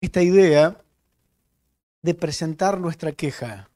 esta 0.00 0.22
idea 0.22 0.80
de 2.02 2.14
presentar 2.14 2.78
nuestra 2.78 3.12
queja, 3.12 3.68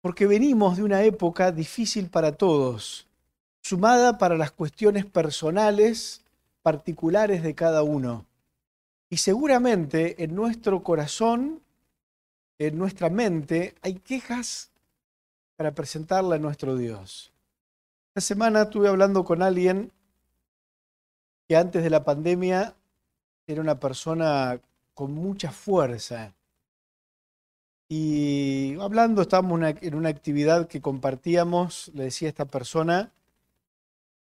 porque 0.00 0.26
venimos 0.26 0.76
de 0.76 0.84
una 0.84 1.02
época 1.02 1.52
difícil 1.52 2.08
para 2.08 2.32
todos, 2.32 3.06
sumada 3.62 4.18
para 4.18 4.36
las 4.36 4.50
cuestiones 4.52 5.06
personales, 5.06 6.22
particulares 6.62 7.42
de 7.42 7.54
cada 7.54 7.82
uno. 7.82 8.26
Y 9.10 9.16
seguramente 9.16 10.22
en 10.22 10.34
nuestro 10.34 10.82
corazón, 10.82 11.62
en 12.58 12.78
nuestra 12.78 13.08
mente, 13.08 13.74
hay 13.82 13.94
quejas 13.94 14.70
para 15.56 15.72
presentarle 15.72 16.36
a 16.36 16.38
nuestro 16.38 16.76
Dios. 16.76 17.32
Esta 18.18 18.34
semana 18.34 18.62
estuve 18.62 18.88
hablando 18.88 19.24
con 19.24 19.42
alguien 19.42 19.92
que 21.46 21.56
antes 21.56 21.84
de 21.84 21.88
la 21.88 22.02
pandemia 22.02 22.74
era 23.46 23.60
una 23.60 23.78
persona 23.78 24.60
con 24.92 25.12
mucha 25.14 25.52
fuerza. 25.52 26.34
Y 27.88 28.76
hablando, 28.80 29.22
estábamos 29.22 29.60
en 29.62 29.94
una 29.94 30.08
actividad 30.08 30.66
que 30.66 30.80
compartíamos, 30.80 31.92
le 31.94 32.04
decía 32.04 32.26
a 32.26 32.30
esta 32.30 32.44
persona 32.46 33.12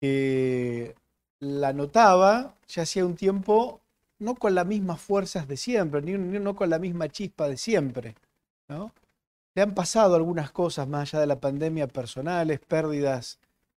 que 0.01 0.97
la 1.39 1.73
notaba 1.73 2.57
ya 2.67 2.83
hacía 2.83 3.07
un 3.07 3.15
tiempo, 3.15 3.81
no 4.19 4.35
con 4.35 4.57
las 4.57 4.67
mismas 4.67 5.01
fuerzas 5.01 5.47
de 5.47 5.57
siempre, 5.57 6.03
ni, 6.03 6.15
no 6.15 6.57
con 6.57 6.69
la 6.69 6.81
misma 6.81 7.11
chispa 7.11 7.47
de 7.47 7.57
siempre. 7.57 8.17
Le 9.55 9.63
han 9.63 9.73
pasado 9.73 10.17
algunas 10.17 10.51
cosas 10.51 10.89
más 10.89 11.15
allá 11.15 11.21
de 11.21 11.29
la 11.29 11.39
pandemia 11.39 11.87
personales, 11.87 12.59
pérdidas 12.59 13.39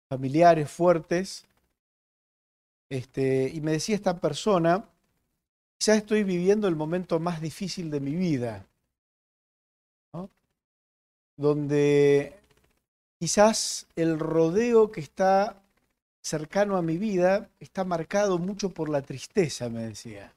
familiares 0.09 0.69
fuertes. 0.69 1.45
Este, 2.89 3.49
y 3.53 3.61
me 3.61 3.73
decía 3.73 3.95
esta 3.95 4.19
persona, 4.19 4.83
quizás 5.77 5.97
estoy 5.97 6.23
viviendo 6.23 6.67
el 6.67 6.75
momento 6.75 7.19
más 7.19 7.39
difícil 7.39 7.91
de 7.91 7.99
mi 7.99 8.15
vida, 8.15 8.65
donde 11.37 12.37
quizás 13.19 13.87
el 13.95 14.19
rodeo 14.19 14.91
que 14.91 14.99
está 14.99 15.61
cercano 16.21 16.75
a 16.75 16.81
mi 16.81 16.97
vida 16.97 17.49
está 17.59 17.85
marcado 17.85 18.39
mucho 18.39 18.69
por 18.71 18.89
la 18.89 19.01
tristeza, 19.01 19.69
me 19.69 19.83
decía. 19.85 20.33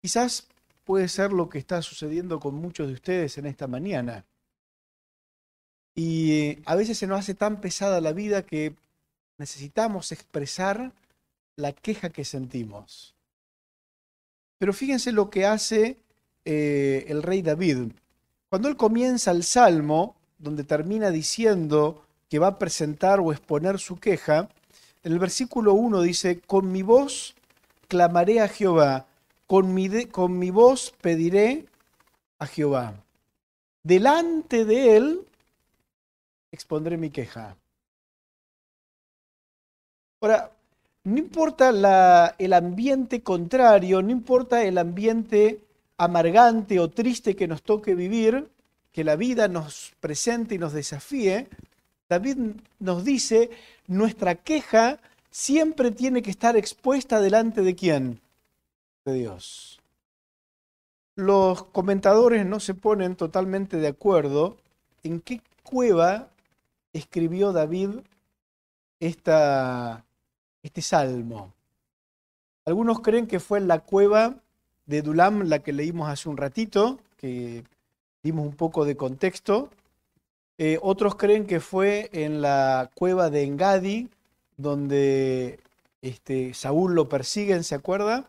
Quizás 0.00 0.48
puede 0.84 1.08
ser 1.08 1.32
lo 1.32 1.48
que 1.48 1.58
está 1.58 1.82
sucediendo 1.82 2.40
con 2.40 2.54
muchos 2.54 2.88
de 2.88 2.94
ustedes 2.94 3.36
en 3.38 3.46
esta 3.46 3.66
mañana. 3.66 4.24
Y 5.94 6.58
a 6.64 6.74
veces 6.74 6.98
se 6.98 7.06
nos 7.06 7.20
hace 7.20 7.34
tan 7.34 7.60
pesada 7.60 8.00
la 8.00 8.12
vida 8.12 8.42
que 8.42 8.74
necesitamos 9.38 10.12
expresar 10.12 10.92
la 11.56 11.72
queja 11.72 12.10
que 12.10 12.24
sentimos. 12.24 13.14
Pero 14.58 14.72
fíjense 14.72 15.12
lo 15.12 15.28
que 15.28 15.44
hace 15.44 15.98
eh, 16.44 17.04
el 17.08 17.22
rey 17.22 17.42
David. 17.42 17.92
Cuando 18.48 18.68
él 18.68 18.76
comienza 18.76 19.30
el 19.30 19.44
salmo, 19.44 20.16
donde 20.38 20.64
termina 20.64 21.10
diciendo 21.10 22.04
que 22.28 22.38
va 22.38 22.48
a 22.48 22.58
presentar 22.58 23.20
o 23.20 23.32
exponer 23.32 23.78
su 23.78 23.98
queja, 23.98 24.48
en 25.02 25.12
el 25.12 25.18
versículo 25.18 25.74
1 25.74 26.02
dice, 26.02 26.40
con 26.40 26.70
mi 26.70 26.82
voz 26.82 27.34
clamaré 27.88 28.40
a 28.40 28.48
Jehová, 28.48 29.06
con 29.46 29.74
mi, 29.74 30.06
con 30.06 30.38
mi 30.38 30.50
voz 30.50 30.94
pediré 31.00 31.66
a 32.38 32.46
Jehová. 32.46 32.94
Delante 33.82 34.64
de 34.64 34.96
él 34.96 35.26
expondré 36.52 36.96
mi 36.96 37.10
queja. 37.10 37.56
Ahora, 40.20 40.52
no 41.04 41.18
importa 41.18 41.70
el 42.38 42.52
ambiente 42.52 43.22
contrario, 43.22 44.02
no 44.02 44.10
importa 44.10 44.62
el 44.62 44.78
ambiente 44.78 45.60
amargante 45.96 46.78
o 46.78 46.90
triste 46.90 47.34
que 47.34 47.48
nos 47.48 47.62
toque 47.62 47.96
vivir, 47.96 48.48
que 48.92 49.02
la 49.02 49.16
vida 49.16 49.48
nos 49.48 49.92
presente 49.98 50.54
y 50.54 50.58
nos 50.58 50.72
desafíe, 50.72 51.48
David 52.08 52.36
nos 52.78 53.04
dice, 53.04 53.50
nuestra 53.86 54.36
queja 54.36 55.00
siempre 55.30 55.90
tiene 55.90 56.22
que 56.22 56.30
estar 56.30 56.56
expuesta 56.56 57.20
delante 57.20 57.62
de 57.62 57.74
quién? 57.74 58.20
De 59.04 59.14
Dios. 59.14 59.80
Los 61.16 61.64
comentadores 61.64 62.46
no 62.46 62.60
se 62.60 62.74
ponen 62.74 63.16
totalmente 63.16 63.78
de 63.78 63.88
acuerdo 63.88 64.56
en 65.02 65.20
qué 65.20 65.40
cueva 65.62 66.28
escribió 66.92 67.52
David 67.52 67.90
este 69.00 70.82
salmo. 70.82 71.52
Algunos 72.64 73.00
creen 73.00 73.26
que 73.26 73.40
fue 73.40 73.58
en 73.58 73.68
la 73.68 73.80
cueva 73.80 74.36
de 74.86 75.02
Dulam, 75.02 75.48
la 75.48 75.60
que 75.60 75.72
leímos 75.72 76.08
hace 76.08 76.28
un 76.28 76.36
ratito, 76.36 77.00
que 77.16 77.64
dimos 78.22 78.46
un 78.46 78.54
poco 78.54 78.84
de 78.84 78.96
contexto. 78.96 79.70
Eh, 80.58 80.78
otros 80.80 81.16
creen 81.16 81.46
que 81.46 81.60
fue 81.60 82.10
en 82.12 82.40
la 82.40 82.90
cueva 82.94 83.30
de 83.30 83.42
Engadi, 83.42 84.08
donde 84.56 85.58
este, 86.02 86.54
Saúl 86.54 86.94
lo 86.94 87.08
persiguen, 87.08 87.64
¿se 87.64 87.74
acuerda? 87.74 88.28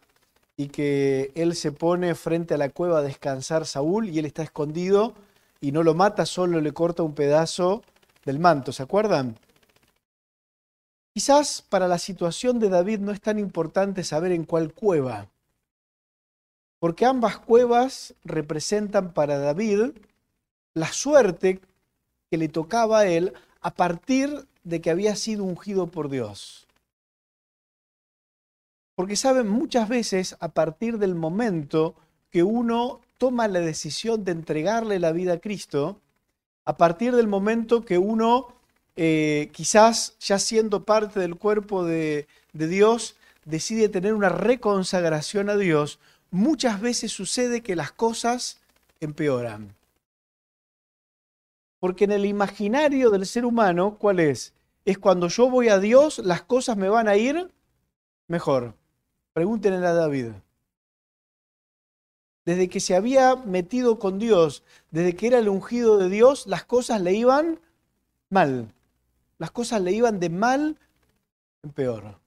Y 0.57 0.67
que 0.67 1.31
él 1.35 1.55
se 1.55 1.71
pone 1.71 2.15
frente 2.15 2.55
a 2.55 2.57
la 2.57 2.69
cueva 2.69 2.99
a 2.99 3.03
descansar 3.03 3.65
Saúl 3.65 4.09
y 4.09 4.19
él 4.19 4.25
está 4.25 4.43
escondido 4.43 5.13
y 5.61 5.71
no 5.71 5.83
lo 5.83 5.93
mata, 5.93 6.25
solo 6.25 6.59
le 6.61 6.73
corta 6.73 7.03
un 7.03 7.13
pedazo 7.13 7.83
del 8.25 8.39
manto, 8.39 8.71
¿se 8.71 8.83
acuerdan? 8.83 9.37
Quizás 11.13 11.61
para 11.61 11.87
la 11.87 11.99
situación 11.99 12.59
de 12.59 12.69
David 12.69 12.99
no 12.99 13.11
es 13.11 13.21
tan 13.21 13.37
importante 13.37 14.03
saber 14.03 14.31
en 14.31 14.45
cuál 14.45 14.73
cueva, 14.73 15.29
porque 16.79 17.05
ambas 17.05 17.37
cuevas 17.37 18.15
representan 18.23 19.13
para 19.13 19.37
David 19.37 19.91
la 20.73 20.91
suerte 20.91 21.61
que 22.29 22.37
le 22.37 22.49
tocaba 22.49 22.99
a 22.99 23.07
él 23.07 23.33
a 23.61 23.73
partir 23.73 24.47
de 24.63 24.81
que 24.81 24.89
había 24.89 25.15
sido 25.15 25.43
ungido 25.43 25.87
por 25.87 26.09
Dios. 26.09 26.67
Porque 28.95 29.15
saben, 29.15 29.47
muchas 29.47 29.87
veces 29.87 30.35
a 30.39 30.49
partir 30.49 30.97
del 30.97 31.15
momento 31.15 31.95
que 32.29 32.43
uno 32.43 33.01
toma 33.17 33.47
la 33.47 33.59
decisión 33.59 34.23
de 34.23 34.31
entregarle 34.31 34.99
la 34.99 35.11
vida 35.11 35.33
a 35.33 35.39
Cristo, 35.39 36.01
a 36.65 36.77
partir 36.77 37.15
del 37.15 37.27
momento 37.27 37.83
que 37.83 37.97
uno, 37.97 38.53
eh, 38.95 39.49
quizás 39.53 40.15
ya 40.19 40.39
siendo 40.39 40.85
parte 40.85 41.19
del 41.19 41.35
cuerpo 41.35 41.83
de, 41.83 42.27
de 42.53 42.67
Dios, 42.67 43.15
decide 43.45 43.89
tener 43.89 44.13
una 44.13 44.29
reconsagración 44.29 45.49
a 45.49 45.57
Dios, 45.57 45.99
muchas 46.31 46.81
veces 46.81 47.11
sucede 47.11 47.61
que 47.61 47.75
las 47.75 47.91
cosas 47.91 48.59
empeoran. 48.99 49.75
Porque 51.79 52.05
en 52.05 52.13
el 52.13 52.25
imaginario 52.25 53.09
del 53.09 53.25
ser 53.25 53.45
humano, 53.45 53.97
¿cuál 53.99 54.19
es? 54.19 54.53
Es 54.85 54.97
cuando 54.97 55.27
yo 55.27 55.49
voy 55.49 55.69
a 55.69 55.79
Dios, 55.79 56.19
las 56.19 56.41
cosas 56.41 56.77
me 56.77 56.89
van 56.89 57.07
a 57.07 57.17
ir 57.17 57.51
mejor. 58.27 58.73
Pregúntenle 59.33 59.85
a 59.85 59.93
David. 59.93 60.31
Desde 62.45 62.67
que 62.69 62.79
se 62.79 62.95
había 62.95 63.35
metido 63.35 63.99
con 63.99 64.19
Dios, 64.19 64.63
desde 64.91 65.15
que 65.15 65.27
era 65.27 65.39
el 65.39 65.49
ungido 65.49 65.97
de 65.97 66.09
Dios, 66.09 66.45
las 66.47 66.65
cosas 66.65 67.01
le 67.01 67.13
iban 67.13 67.59
mal. 68.29 68.73
Las 69.37 69.51
cosas 69.51 69.81
le 69.81 69.91
iban 69.91 70.19
de 70.19 70.29
mal 70.29 70.77
en 71.63 71.71
peor. 71.71 72.19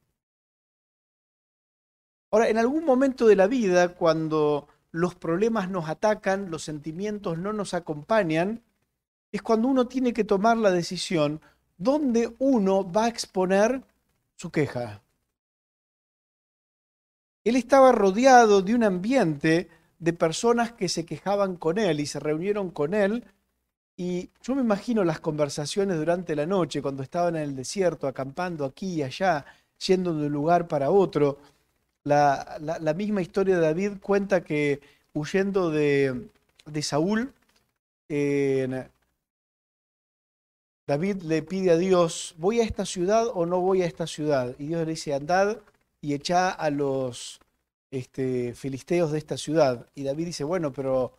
Ahora, 2.30 2.48
en 2.48 2.58
algún 2.58 2.84
momento 2.84 3.26
de 3.26 3.36
la 3.36 3.46
vida, 3.46 3.94
cuando 3.94 4.68
los 4.90 5.14
problemas 5.14 5.70
nos 5.70 5.88
atacan, 5.88 6.50
los 6.50 6.64
sentimientos 6.64 7.38
no 7.38 7.52
nos 7.52 7.74
acompañan, 7.74 8.62
es 9.32 9.42
cuando 9.42 9.68
uno 9.68 9.86
tiene 9.86 10.12
que 10.12 10.24
tomar 10.24 10.56
la 10.56 10.70
decisión 10.70 11.40
dónde 11.76 12.34
uno 12.38 12.90
va 12.90 13.04
a 13.04 13.08
exponer 13.08 13.82
su 14.34 14.50
queja. 14.50 15.02
Él 17.44 17.56
estaba 17.56 17.92
rodeado 17.92 18.62
de 18.62 18.74
un 18.74 18.82
ambiente 18.82 19.68
de 19.98 20.12
personas 20.12 20.72
que 20.72 20.88
se 20.88 21.04
quejaban 21.04 21.56
con 21.56 21.78
él 21.78 22.00
y 22.00 22.06
se 22.06 22.20
reunieron 22.20 22.70
con 22.70 22.94
él. 22.94 23.24
Y 23.96 24.30
yo 24.42 24.54
me 24.54 24.62
imagino 24.62 25.04
las 25.04 25.20
conversaciones 25.20 25.96
durante 25.96 26.36
la 26.36 26.46
noche, 26.46 26.82
cuando 26.82 27.02
estaban 27.02 27.36
en 27.36 27.42
el 27.42 27.56
desierto, 27.56 28.06
acampando 28.06 28.64
aquí 28.64 28.94
y 28.94 29.02
allá, 29.02 29.46
yendo 29.86 30.14
de 30.14 30.26
un 30.26 30.32
lugar 30.32 30.68
para 30.68 30.90
otro. 30.90 31.38
La, 32.04 32.58
misma 32.96 33.22
historia 33.22 33.56
de 33.56 33.62
David 33.62 33.92
cuenta 34.00 34.44
que 34.44 34.80
huyendo 35.14 35.70
de, 35.70 36.28
Saúl, 36.82 37.32
David 40.86 41.22
le 41.22 41.42
pide 41.42 41.72
a 41.72 41.76
Dios, 41.76 42.36
¿voy 42.38 42.60
a 42.60 42.64
esta 42.64 42.86
ciudad 42.86 43.26
o 43.34 43.44
no 43.44 43.60
voy 43.60 43.82
a 43.82 43.86
esta 43.86 44.06
ciudad? 44.06 44.54
Y 44.58 44.68
Dios 44.68 44.84
le 44.84 44.92
dice, 44.92 45.14
andad 45.14 45.58
y 46.00 46.14
echa 46.14 46.50
a 46.50 46.70
los 46.70 47.40
este, 47.90 48.54
filisteos 48.54 49.12
de 49.12 49.18
esta 49.18 49.36
ciudad. 49.36 49.86
Y 49.94 50.04
David 50.04 50.26
dice, 50.26 50.44
bueno, 50.44 50.72
pero 50.72 51.12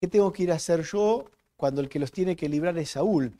¿qué 0.00 0.08
tengo 0.08 0.32
que 0.32 0.44
ir 0.44 0.52
a 0.52 0.56
hacer 0.56 0.82
yo 0.82 1.24
cuando 1.56 1.80
el 1.80 1.88
que 1.88 1.98
los 1.98 2.12
tiene 2.12 2.36
que 2.36 2.48
librar 2.48 2.76
es 2.78 2.90
Saúl? 2.90 3.34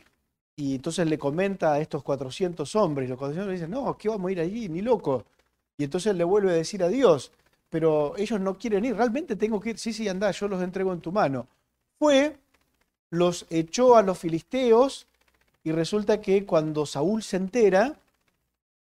Y 0.57 0.75
entonces 0.75 1.07
le 1.07 1.19
comenta 1.19 1.75
a 1.75 1.81
estos 1.81 2.03
400 2.03 2.75
hombres, 2.77 3.09
los 3.09 3.19
400 3.19 3.47
le 3.47 3.55
dicen, 3.55 3.71
no, 3.71 3.97
¿qué 3.97 4.09
vamos 4.09 4.29
a 4.29 4.33
ir 4.33 4.41
allí? 4.41 4.69
Ni 4.69 4.83
loco. 4.83 5.25
Y 5.77 5.85
entonces 5.85 6.17
le 6.17 6.25
vuelve 6.25 6.51
a 6.51 6.55
decir 6.55 6.83
a 6.83 6.89
Dios, 6.89 7.31
pero 7.71 8.17
ellos 8.17 8.41
no 8.41 8.59
quieren 8.59 8.85
ir, 8.85 8.97
realmente 8.97 9.37
tengo 9.37 9.61
que 9.61 9.71
ir, 9.71 9.79
sí, 9.79 9.93
sí, 9.93 10.09
anda, 10.09 10.31
yo 10.33 10.49
los 10.49 10.63
entrego 10.63 10.93
en 10.93 11.01
tu 11.01 11.13
mano. 11.13 11.47
Fue, 11.99 12.37
los 13.11 13.47
echó 13.51 13.97
a 13.97 14.03
los 14.03 14.19
filisteos 14.19 15.07
y 15.63 15.71
resulta 15.71 16.21
que 16.21 16.45
cuando 16.45 16.87
Saúl 16.87 17.23
se 17.23 17.37
entera, 17.37 17.97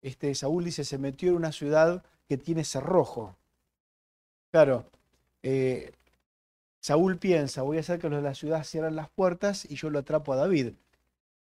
este, 0.01 0.34
Saúl 0.34 0.65
dice, 0.65 0.84
se 0.84 0.97
metió 0.97 1.30
en 1.30 1.36
una 1.36 1.51
ciudad 1.51 2.04
que 2.28 2.38
tiene 2.38 2.63
cerrojo. 2.63 3.36
Claro, 4.51 4.86
eh, 5.43 5.91
Saúl 6.79 7.17
piensa, 7.17 7.63
voy 7.63 7.77
a 7.77 7.79
hacer 7.81 7.99
que 7.99 8.10
los 8.10 8.21
de 8.21 8.29
la 8.29 8.36
ciudad 8.36 8.63
cierren 8.63 8.95
las 8.95 9.10
puertas 9.10 9.65
y 9.69 9.75
yo 9.75 9.89
lo 9.89 9.99
atrapo 9.99 10.33
a 10.33 10.38
David. 10.38 10.73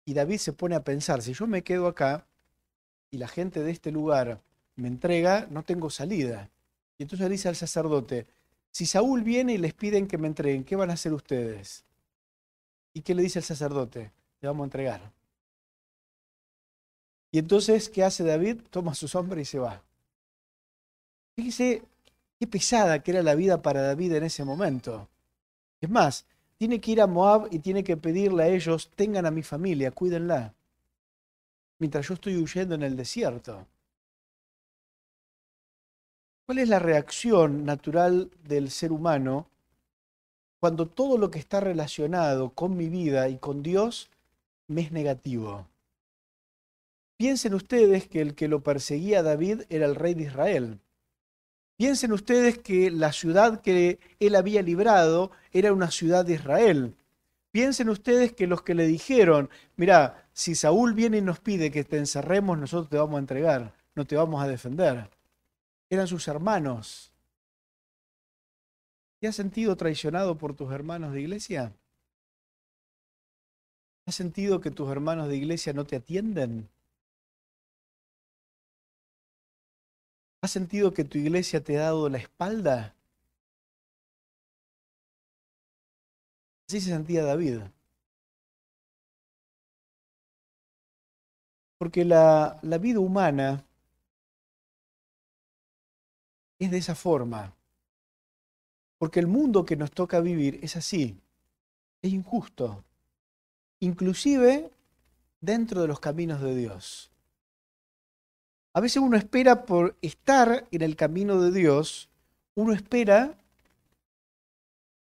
Y 0.05 0.13
David 0.13 0.37
se 0.37 0.53
pone 0.53 0.75
a 0.75 0.83
pensar, 0.83 1.21
si 1.21 1.33
yo 1.33 1.47
me 1.47 1.63
quedo 1.63 1.87
acá 1.87 2.25
y 3.11 3.17
la 3.17 3.27
gente 3.27 3.61
de 3.63 3.71
este 3.71 3.91
lugar 3.91 4.41
me 4.75 4.87
entrega, 4.87 5.47
no 5.49 5.63
tengo 5.63 5.89
salida. 5.89 6.49
Y 6.97 7.03
entonces 7.03 7.29
dice 7.29 7.47
al 7.47 7.55
sacerdote, 7.55 8.27
si 8.71 8.85
Saúl 8.85 9.23
viene 9.23 9.53
y 9.53 9.57
les 9.57 9.73
piden 9.73 10.07
que 10.07 10.17
me 10.17 10.27
entreguen, 10.27 10.63
¿qué 10.63 10.75
van 10.75 10.89
a 10.89 10.93
hacer 10.93 11.13
ustedes? 11.13 11.85
¿Y 12.93 13.01
qué 13.01 13.15
le 13.15 13.23
dice 13.23 13.39
el 13.39 13.45
sacerdote? 13.45 14.11
Le 14.41 14.47
vamos 14.47 14.63
a 14.63 14.65
entregar. 14.65 15.11
Y 17.31 17.39
entonces, 17.39 17.89
¿qué 17.89 18.03
hace 18.03 18.23
David? 18.23 18.61
Toma 18.69 18.91
a 18.91 18.95
sus 18.95 19.15
hombres 19.15 19.47
y 19.47 19.51
se 19.51 19.59
va. 19.59 19.81
Fíjese 21.35 21.83
qué 22.39 22.47
pesada 22.47 22.99
que 22.99 23.11
era 23.11 23.21
la 23.21 23.35
vida 23.35 23.61
para 23.61 23.81
David 23.81 24.13
en 24.13 24.23
ese 24.23 24.45
momento. 24.45 25.09
Es 25.81 25.89
más, 25.89 26.25
tiene 26.57 26.79
que 26.79 26.91
ir 26.91 27.01
a 27.01 27.07
Moab 27.07 27.49
y 27.51 27.59
tiene 27.59 27.83
que 27.83 27.97
pedirle 27.97 28.43
a 28.43 28.47
ellos, 28.47 28.89
tengan 28.95 29.25
a 29.25 29.31
mi 29.31 29.43
familia, 29.43 29.91
cuídenla, 29.91 30.53
mientras 31.79 32.07
yo 32.07 32.13
estoy 32.13 32.37
huyendo 32.37 32.75
en 32.75 32.83
el 32.83 32.95
desierto. 32.95 33.67
¿Cuál 36.45 36.59
es 36.59 36.69
la 36.69 36.79
reacción 36.79 37.65
natural 37.65 38.31
del 38.43 38.71
ser 38.71 38.91
humano 38.91 39.47
cuando 40.59 40.87
todo 40.87 41.17
lo 41.17 41.29
que 41.29 41.39
está 41.39 41.59
relacionado 41.59 42.49
con 42.49 42.75
mi 42.75 42.89
vida 42.89 43.29
y 43.29 43.37
con 43.37 43.61
Dios 43.61 44.09
me 44.67 44.81
es 44.81 44.91
negativo? 44.91 45.67
Piensen 47.17 47.53
ustedes 47.53 48.07
que 48.07 48.21
el 48.21 48.33
que 48.33 48.47
lo 48.47 48.61
perseguía 48.61 49.19
a 49.19 49.23
David 49.23 49.63
era 49.69 49.85
el 49.85 49.95
rey 49.95 50.13
de 50.13 50.23
Israel. 50.23 50.79
Piensen 51.79 52.11
ustedes 52.11 52.59
que 52.59 52.91
la 52.91 53.11
ciudad 53.11 53.61
que 53.61 53.99
él 54.19 54.35
había 54.35 54.61
librado 54.61 55.31
era 55.51 55.73
una 55.73 55.89
ciudad 55.89 56.25
de 56.25 56.33
Israel. 56.33 56.95
Piensen 57.51 57.89
ustedes 57.89 58.33
que 58.33 58.45
los 58.45 58.61
que 58.61 58.75
le 58.75 58.85
dijeron, 58.85 59.49
mira, 59.77 60.27
si 60.33 60.53
Saúl 60.53 60.93
viene 60.93 61.17
y 61.17 61.21
nos 61.21 61.39
pide 61.39 61.71
que 61.71 61.83
te 61.83 61.97
encerremos, 61.97 62.59
nosotros 62.59 62.89
te 62.89 62.97
vamos 62.97 63.15
a 63.15 63.19
entregar, 63.19 63.73
no 63.95 64.05
te 64.05 64.15
vamos 64.15 64.43
a 64.43 64.47
defender 64.47 65.09
eran 65.89 66.07
sus 66.07 66.27
hermanos. 66.27 67.11
¿Te 69.19 69.27
has 69.27 69.35
sentido 69.35 69.75
traicionado 69.75 70.37
por 70.37 70.55
tus 70.55 70.71
hermanos 70.71 71.13
de 71.13 71.21
iglesia? 71.21 71.73
¿Has 74.05 74.15
sentido 74.15 74.61
que 74.61 74.71
tus 74.71 74.89
hermanos 74.89 75.27
de 75.27 75.37
iglesia 75.37 75.73
no 75.73 75.85
te 75.85 75.97
atienden? 75.97 76.69
¿Has 80.41 80.51
sentido 80.51 80.93
que 80.93 81.03
tu 81.03 81.17
iglesia 81.17 81.63
te 81.63 81.77
ha 81.77 81.81
dado 81.81 82.09
la 82.09 82.17
espalda? 82.17 82.95
Así 86.67 86.79
se 86.81 86.91
sentía 86.91 87.23
David. 87.23 87.61
Porque 91.79 92.05
la, 92.05 92.59
vida 92.79 92.99
humana 92.99 93.65
es 96.59 96.69
de 96.69 96.77
esa 96.77 96.93
forma. 96.93 97.55
Porque 98.97 99.19
el 99.19 99.27
mundo 99.27 99.65
que 99.65 99.75
nos 99.75 99.91
toca 99.91 100.19
vivir 100.19 100.59
es 100.61 100.75
así, 100.75 101.17
es 102.01 102.11
injusto, 102.13 102.83
inclusive 103.79 104.69
dentro 105.41 105.81
de 105.81 105.87
los 105.87 105.99
caminos 105.99 106.41
de 106.41 106.55
Dios. 106.55 107.08
A 108.73 108.81
veces 108.81 109.01
uno 109.01 109.17
espera 109.17 109.65
por 109.65 109.97
estar 110.01 110.67
en 110.71 110.81
el 110.81 110.95
camino 110.95 111.41
de 111.41 111.51
Dios, 111.51 112.09
uno 112.55 112.73
espera 112.73 113.37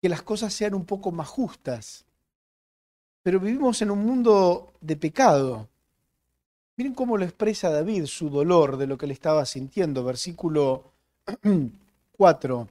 que 0.01 0.09
las 0.09 0.23
cosas 0.23 0.55
sean 0.55 0.75
un 0.75 0.85
poco 0.85 1.11
más 1.11 1.29
justas. 1.29 2.05
Pero 3.23 3.41
vivimos 3.41 3.83
en 3.83 3.91
un 3.91 4.05
mundo 4.05 4.73
de 4.81 4.97
pecado. 4.97 5.69
Miren 6.77 6.95
cómo 6.95 7.17
lo 7.17 7.25
expresa 7.25 7.71
David, 7.71 8.07
su 8.07 8.31
dolor 8.31 8.77
de 8.77 8.87
lo 8.87 8.97
que 8.97 9.09
le 9.09 9.13
estaba 9.13 9.45
sintiendo, 9.45 10.05
versículo 10.05 10.93
4. 12.13 12.69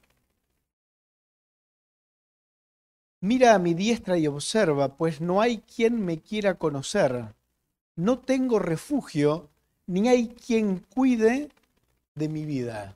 Mira 3.20 3.56
a 3.56 3.60
mi 3.60 3.74
diestra 3.74 4.18
y 4.18 4.28
observa, 4.28 4.96
pues 4.96 5.20
no 5.20 5.42
hay 5.42 5.58
quien 5.58 6.06
me 6.06 6.20
quiera 6.20 6.54
conocer. 6.54 7.34
No 7.96 8.20
tengo 8.20 8.60
refugio, 8.60 9.50
ni 9.88 10.08
hay 10.08 10.28
quien 10.28 10.86
cuide 10.94 11.50
de 12.16 12.30
mi 12.30 12.46
vida. 12.46 12.96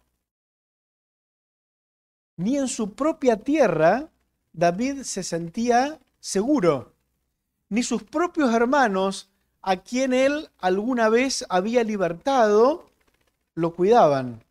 Ni 2.38 2.58
en 2.58 2.68
su 2.68 2.94
propia 2.94 3.38
tierra 3.38 4.10
David 4.54 5.04
se 5.04 5.24
sentía 5.24 6.00
seguro, 6.20 6.94
ni 7.70 7.84
sus 7.84 8.04
propios 8.04 8.54
hermanos, 8.54 9.30
a 9.62 9.78
quien 9.78 10.14
él 10.14 10.50
alguna 10.60 11.08
vez 11.10 11.46
había 11.50 11.84
libertado, 11.84 12.90
lo 13.54 13.74
cuidaban. 13.74 14.44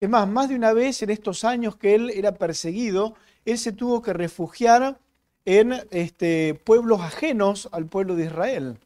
Es 0.00 0.08
más, 0.08 0.28
más 0.28 0.48
de 0.48 0.56
una 0.56 0.72
vez 0.72 1.02
en 1.02 1.10
estos 1.10 1.44
años 1.44 1.76
que 1.76 1.94
él 1.94 2.10
era 2.10 2.32
perseguido, 2.32 3.14
él 3.44 3.56
se 3.56 3.72
tuvo 3.72 4.02
que 4.02 4.12
refugiar 4.12 4.98
en 5.44 5.74
este, 5.90 6.54
pueblos 6.64 7.00
ajenos 7.00 7.68
al 7.72 7.86
pueblo 7.86 8.16
de 8.16 8.26
Israel. 8.26 8.78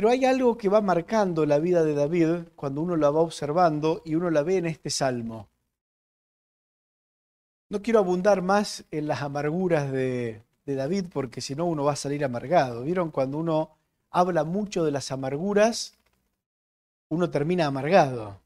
Pero 0.00 0.08
hay 0.08 0.24
algo 0.24 0.56
que 0.56 0.70
va 0.70 0.80
marcando 0.80 1.44
la 1.44 1.58
vida 1.58 1.84
de 1.84 1.92
David 1.92 2.48
cuando 2.56 2.80
uno 2.80 2.96
la 2.96 3.10
va 3.10 3.20
observando 3.20 4.00
y 4.02 4.14
uno 4.14 4.30
la 4.30 4.42
ve 4.42 4.56
en 4.56 4.64
este 4.64 4.88
salmo. 4.88 5.46
No 7.68 7.82
quiero 7.82 7.98
abundar 7.98 8.40
más 8.40 8.84
en 8.90 9.06
las 9.06 9.20
amarguras 9.20 9.92
de, 9.92 10.40
de 10.64 10.74
David 10.74 11.04
porque 11.12 11.42
si 11.42 11.54
no 11.54 11.66
uno 11.66 11.84
va 11.84 11.92
a 11.92 11.96
salir 11.96 12.24
amargado. 12.24 12.82
¿Vieron? 12.82 13.10
Cuando 13.10 13.36
uno 13.36 13.76
habla 14.10 14.42
mucho 14.44 14.86
de 14.86 14.90
las 14.90 15.12
amarguras, 15.12 15.92
uno 17.10 17.28
termina 17.28 17.66
amargado. 17.66 18.40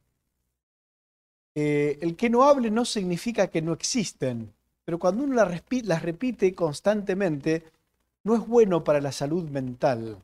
Eh, 1.55 2.01
el 2.01 2.17
que 2.17 2.31
no 2.31 2.43
hable 2.43 2.73
no 2.73 2.85
significa 2.85 3.47
que 3.47 3.62
no 3.62 3.75
existen, 3.75 4.53
pero 4.85 4.99
cuando 4.99 5.23
uno 5.23 5.37
las, 5.37 5.62
las 5.85 6.03
repite 6.03 6.53
constantemente, 6.53 7.62
no 8.25 8.35
es 8.35 8.45
bueno 8.45 8.83
para 8.83 9.01
la 9.01 9.12
salud 9.12 9.49
mental. 9.49 10.19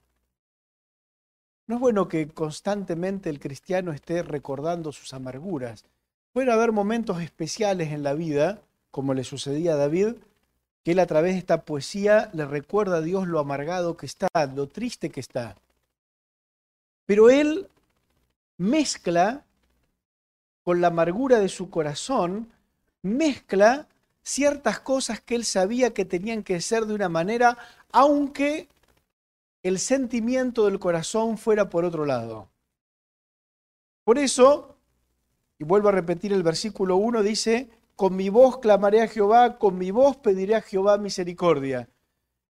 No 1.70 1.76
es 1.76 1.82
bueno 1.82 2.08
que 2.08 2.26
constantemente 2.26 3.30
el 3.30 3.38
cristiano 3.38 3.92
esté 3.92 4.24
recordando 4.24 4.90
sus 4.90 5.14
amarguras. 5.14 5.84
Puede 6.32 6.50
haber 6.50 6.72
momentos 6.72 7.22
especiales 7.22 7.92
en 7.92 8.02
la 8.02 8.12
vida, 8.12 8.60
como 8.90 9.14
le 9.14 9.22
sucedía 9.22 9.74
a 9.74 9.76
David, 9.76 10.16
que 10.82 10.90
él 10.90 10.98
a 10.98 11.06
través 11.06 11.34
de 11.34 11.38
esta 11.38 11.62
poesía 11.62 12.28
le 12.32 12.44
recuerda 12.44 12.96
a 12.96 13.02
Dios 13.02 13.28
lo 13.28 13.38
amargado 13.38 13.96
que 13.96 14.06
está, 14.06 14.26
lo 14.52 14.66
triste 14.66 15.10
que 15.10 15.20
está. 15.20 15.54
Pero 17.06 17.30
él 17.30 17.68
mezcla 18.56 19.44
con 20.64 20.80
la 20.80 20.88
amargura 20.88 21.38
de 21.38 21.48
su 21.48 21.70
corazón, 21.70 22.50
mezcla 23.02 23.86
ciertas 24.24 24.80
cosas 24.80 25.20
que 25.20 25.36
él 25.36 25.44
sabía 25.44 25.94
que 25.94 26.04
tenían 26.04 26.42
que 26.42 26.60
ser 26.60 26.86
de 26.86 26.94
una 26.94 27.08
manera, 27.08 27.56
aunque 27.92 28.66
el 29.62 29.78
sentimiento 29.78 30.64
del 30.66 30.78
corazón 30.78 31.36
fuera 31.36 31.68
por 31.68 31.84
otro 31.84 32.06
lado. 32.06 32.48
Por 34.04 34.18
eso, 34.18 34.76
y 35.58 35.64
vuelvo 35.64 35.88
a 35.90 35.92
repetir 35.92 36.32
el 36.32 36.42
versículo 36.42 36.96
1, 36.96 37.22
dice, 37.22 37.68
con 37.94 38.16
mi 38.16 38.30
voz 38.30 38.58
clamaré 38.58 39.02
a 39.02 39.08
Jehová, 39.08 39.58
con 39.58 39.76
mi 39.76 39.90
voz 39.90 40.16
pediré 40.16 40.54
a 40.54 40.62
Jehová 40.62 40.96
misericordia. 40.96 41.88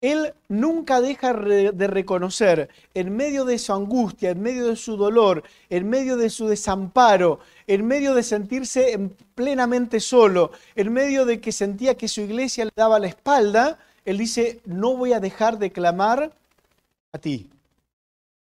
Él 0.00 0.34
nunca 0.46 1.00
deja 1.00 1.32
de 1.32 1.86
reconocer 1.88 2.68
en 2.94 3.16
medio 3.16 3.44
de 3.44 3.58
su 3.58 3.72
angustia, 3.72 4.30
en 4.30 4.40
medio 4.40 4.68
de 4.68 4.76
su 4.76 4.96
dolor, 4.96 5.42
en 5.70 5.88
medio 5.88 6.16
de 6.16 6.30
su 6.30 6.46
desamparo, 6.46 7.40
en 7.66 7.84
medio 7.84 8.14
de 8.14 8.22
sentirse 8.22 9.10
plenamente 9.34 9.98
solo, 9.98 10.52
en 10.76 10.92
medio 10.92 11.24
de 11.24 11.40
que 11.40 11.50
sentía 11.50 11.96
que 11.96 12.06
su 12.06 12.20
iglesia 12.20 12.66
le 12.66 12.70
daba 12.76 13.00
la 13.00 13.08
espalda, 13.08 13.78
él 14.04 14.18
dice, 14.18 14.60
no 14.64 14.96
voy 14.96 15.14
a 15.14 15.20
dejar 15.20 15.58
de 15.58 15.72
clamar 15.72 16.32
a 17.12 17.18
ti. 17.18 17.50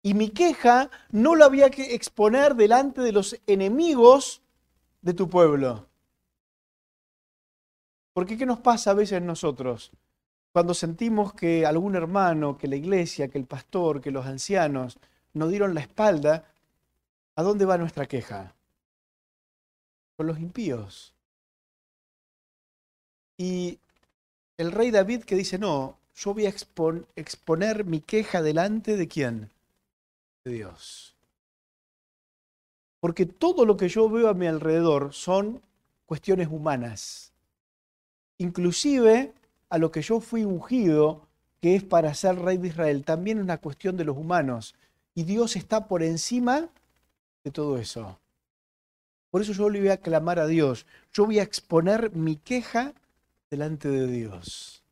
Y 0.01 0.13
mi 0.13 0.29
queja 0.29 0.89
no 1.11 1.35
la 1.35 1.45
había 1.45 1.69
que 1.69 1.95
exponer 1.95 2.55
delante 2.55 3.01
de 3.01 3.11
los 3.11 3.39
enemigos 3.47 4.41
de 5.01 5.13
tu 5.13 5.29
pueblo. 5.29 5.87
Porque 8.13 8.37
¿qué 8.37 8.45
nos 8.45 8.59
pasa 8.59 8.91
a 8.91 8.95
veces 8.95 9.21
nosotros? 9.21 9.91
Cuando 10.51 10.73
sentimos 10.73 11.33
que 11.33 11.65
algún 11.65 11.95
hermano, 11.95 12.57
que 12.57 12.67
la 12.67 12.75
iglesia, 12.75 13.27
que 13.27 13.39
el 13.39 13.45
pastor, 13.45 14.01
que 14.01 14.11
los 14.11 14.25
ancianos 14.25 14.99
nos 15.33 15.49
dieron 15.49 15.73
la 15.73 15.81
espalda, 15.81 16.45
¿a 17.35 17.41
dónde 17.41 17.65
va 17.65 17.77
nuestra 17.77 18.05
queja? 18.05 18.53
Con 20.15 20.27
los 20.27 20.39
impíos. 20.39 21.15
Y 23.37 23.79
el 24.57 24.71
rey 24.71 24.91
David 24.91 25.23
que 25.23 25.35
dice, 25.35 25.57
no, 25.57 25.97
yo 26.15 26.34
voy 26.34 26.45
a 26.45 26.54
exponer 27.15 27.86
mi 27.86 27.99
queja 27.99 28.41
delante 28.41 28.97
de 28.97 29.08
quién? 29.08 29.49
De 30.45 30.54
Dios. 30.54 31.15
Porque 32.99 33.26
todo 33.26 33.65
lo 33.65 33.76
que 33.76 33.89
yo 33.89 34.10
veo 34.10 34.30
a 34.30 34.34
mi 34.34 34.47
alrededor 34.47 35.13
son 35.13 35.62
cuestiones 36.06 36.47
humanas. 36.49 37.32
Inclusive 38.38 39.34
a 39.69 39.78
lo 39.78 39.91
que 39.91 40.02
yo 40.02 40.19
fui 40.19 40.45
ungido, 40.45 41.28
que 41.60 41.76
es 41.76 41.84
para 41.84 42.13
ser 42.13 42.38
rey 42.39 42.58
de 42.58 42.67
Israel, 42.67 43.04
también 43.04 43.38
es 43.38 43.43
una 43.43 43.58
cuestión 43.58 43.97
de 43.97 44.06
los 44.06 44.17
humanos. 44.17 44.76
Y 45.15 45.23
Dios 45.23 45.56
está 45.56 45.88
por 45.88 46.04
encima 46.04 46.69
de 47.43 47.52
todo 47.52 47.78
eso. 47.78 48.19
Por 49.32 49.41
eso 49.41 49.54
yo 49.54 49.69
le 49.69 49.80
voy 49.80 49.89
a 49.89 49.97
clamar 49.97 50.39
a 50.39 50.45
Dios. 50.45 50.86
Yo 51.12 51.26
voy 51.26 51.39
a 51.39 51.43
exponer 51.43 52.12
mi 52.15 52.36
queja 52.36 52.93
delante 53.49 53.89
de 53.89 54.06
Dios. 54.06 54.82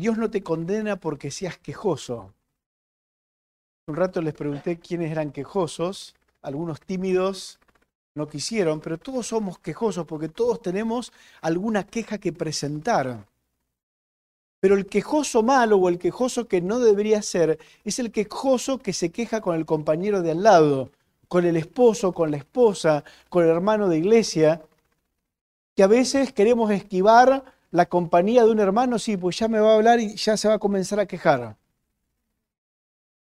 Dios 0.00 0.16
no 0.16 0.30
te 0.30 0.42
condena 0.42 0.96
porque 0.96 1.30
seas 1.30 1.58
quejoso. 1.58 2.32
Un 3.86 3.96
rato 3.96 4.22
les 4.22 4.32
pregunté 4.32 4.78
quiénes 4.78 5.10
eran 5.10 5.30
quejosos, 5.30 6.14
algunos 6.40 6.80
tímidos 6.80 7.58
no 8.14 8.26
quisieron, 8.26 8.80
pero 8.80 8.96
todos 8.96 9.26
somos 9.26 9.58
quejosos 9.58 10.06
porque 10.06 10.30
todos 10.30 10.62
tenemos 10.62 11.12
alguna 11.42 11.84
queja 11.84 12.16
que 12.16 12.32
presentar. 12.32 13.26
Pero 14.60 14.74
el 14.74 14.86
quejoso 14.86 15.42
malo 15.42 15.76
o 15.76 15.90
el 15.90 15.98
quejoso 15.98 16.48
que 16.48 16.62
no 16.62 16.78
debería 16.78 17.20
ser 17.20 17.58
es 17.84 17.98
el 17.98 18.10
quejoso 18.10 18.78
que 18.78 18.94
se 18.94 19.10
queja 19.10 19.42
con 19.42 19.54
el 19.54 19.66
compañero 19.66 20.22
de 20.22 20.30
al 20.30 20.42
lado, 20.42 20.90
con 21.28 21.44
el 21.44 21.58
esposo, 21.58 22.14
con 22.14 22.30
la 22.30 22.38
esposa, 22.38 23.04
con 23.28 23.44
el 23.44 23.50
hermano 23.50 23.86
de 23.86 23.98
iglesia, 23.98 24.62
que 25.76 25.82
a 25.82 25.88
veces 25.88 26.32
queremos 26.32 26.70
esquivar 26.70 27.59
la 27.70 27.86
compañía 27.86 28.44
de 28.44 28.50
un 28.50 28.60
hermano, 28.60 28.98
sí, 28.98 29.16
pues 29.16 29.38
ya 29.38 29.48
me 29.48 29.60
va 29.60 29.72
a 29.72 29.74
hablar 29.76 30.00
y 30.00 30.16
ya 30.16 30.36
se 30.36 30.48
va 30.48 30.54
a 30.54 30.58
comenzar 30.58 31.00
a 31.00 31.06
quejar. 31.06 31.56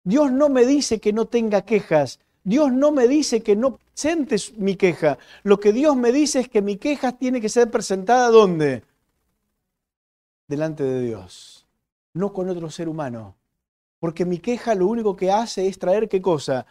Dios 0.04 0.32
no 0.32 0.49
me 0.49 0.65
dice 0.65 0.99
que 0.99 1.13
no 1.13 1.25
tenga 1.25 1.63
quejas. 1.63 2.19
Dios 2.43 2.71
no 2.71 2.91
me 2.91 3.08
dice 3.08 3.41
que 3.41 3.56
no 3.56 3.78
presentes 3.78 4.58
mi 4.58 4.75
queja. 4.75 5.17
Lo 5.43 5.60
que 5.60 5.73
Dios 5.73 5.95
me 5.95 6.12
dice 6.12 6.39
es 6.39 6.49
que 6.49 6.62
mi 6.62 6.78
queja 6.78 7.12
tiene 7.12 7.41
que 7.41 7.49
ser 7.49 7.69
presentada 7.69 8.30
¿dónde? 8.30 8.84
Delante 10.47 10.84
de 10.84 11.02
Dios, 11.02 11.67
no 12.13 12.34
con 12.34 12.49
otro 12.49 12.71
ser 12.71 12.89
humano. 12.89 13.36
Porque 13.99 14.25
mi 14.25 14.39
queja 14.39 14.73
lo 14.73 14.88
único 14.88 15.15
que 15.15 15.32
hace 15.32 15.67
es 15.67 15.78
traer 15.78 16.08
qué 16.08 16.21
cosa? 16.21 16.65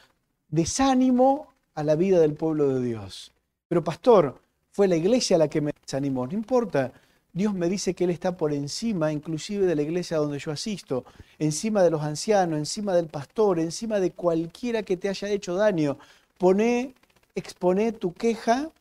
Desánimo 0.48 1.52
a 1.74 1.84
la 1.84 1.94
vida 1.94 2.18
del 2.18 2.34
pueblo 2.34 2.74
de 2.74 2.84
Dios. 2.84 3.30
Pero 3.68 3.84
pastor, 3.84 4.40
fue 4.70 4.88
la 4.88 4.96
iglesia 4.96 5.36
la 5.38 5.48
que 5.48 5.60
me 5.60 5.72
desanimó. 5.82 6.26
No 6.26 6.32
importa, 6.32 6.92
Dios 7.38 7.54
me 7.54 7.68
dice 7.68 7.94
que 7.94 8.02
Él 8.02 8.10
está 8.10 8.36
por 8.36 8.52
encima, 8.52 9.12
inclusive 9.12 9.64
de 9.64 9.76
la 9.76 9.82
iglesia 9.82 10.16
donde 10.16 10.40
yo 10.40 10.50
asisto, 10.50 11.04
encima 11.38 11.84
de 11.84 11.90
los 11.90 12.02
ancianos, 12.02 12.58
encima 12.58 12.92
del 12.94 13.06
pastor, 13.06 13.60
encima 13.60 14.00
de 14.00 14.10
cualquiera 14.10 14.82
que 14.82 14.96
te 14.96 15.08
haya 15.08 15.28
hecho 15.28 15.54
daño. 15.54 15.98
Poné, 16.36 16.94
exponé 17.36 17.92
tu 17.92 18.12
queja 18.12 18.72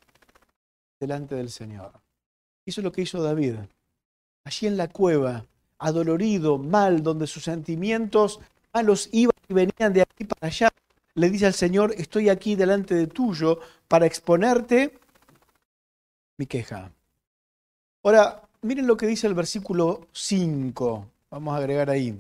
delante 1.00 1.36
del 1.36 1.52
Señor. 1.52 1.92
Eso 2.66 2.82
es 2.82 2.84
lo 2.84 2.92
que 2.92 3.04
hizo 3.04 3.22
David. 3.22 3.58
Allí 4.44 4.66
en 4.66 4.76
la 4.76 4.88
cueva, 4.88 5.46
adolorido, 5.78 6.58
mal, 6.58 7.04
donde 7.04 7.28
sus 7.28 7.44
sentimientos 7.44 8.40
malos 8.74 9.08
iban 9.12 9.36
y 9.48 9.54
venían 9.54 9.94
de 9.94 10.02
aquí 10.02 10.24
para 10.24 10.48
allá, 10.48 10.74
le 11.14 11.30
dice 11.30 11.46
al 11.46 11.54
Señor, 11.54 11.94
estoy 11.96 12.30
aquí 12.30 12.56
delante 12.56 12.96
de 12.96 13.06
tuyo 13.06 13.60
para 13.88 14.08
exponerte 14.08 14.98
mi 16.38 16.48
queja. 16.48 16.92
Ahora, 18.04 18.47
miren 18.62 18.88
lo 18.88 18.98
que 18.98 19.08
dice 19.08 19.28
el 19.28 19.34
versículo 19.34 20.08
5. 20.12 21.08
Vamos 21.30 21.54
a 21.54 21.58
agregar 21.58 21.90
ahí. 21.90 22.20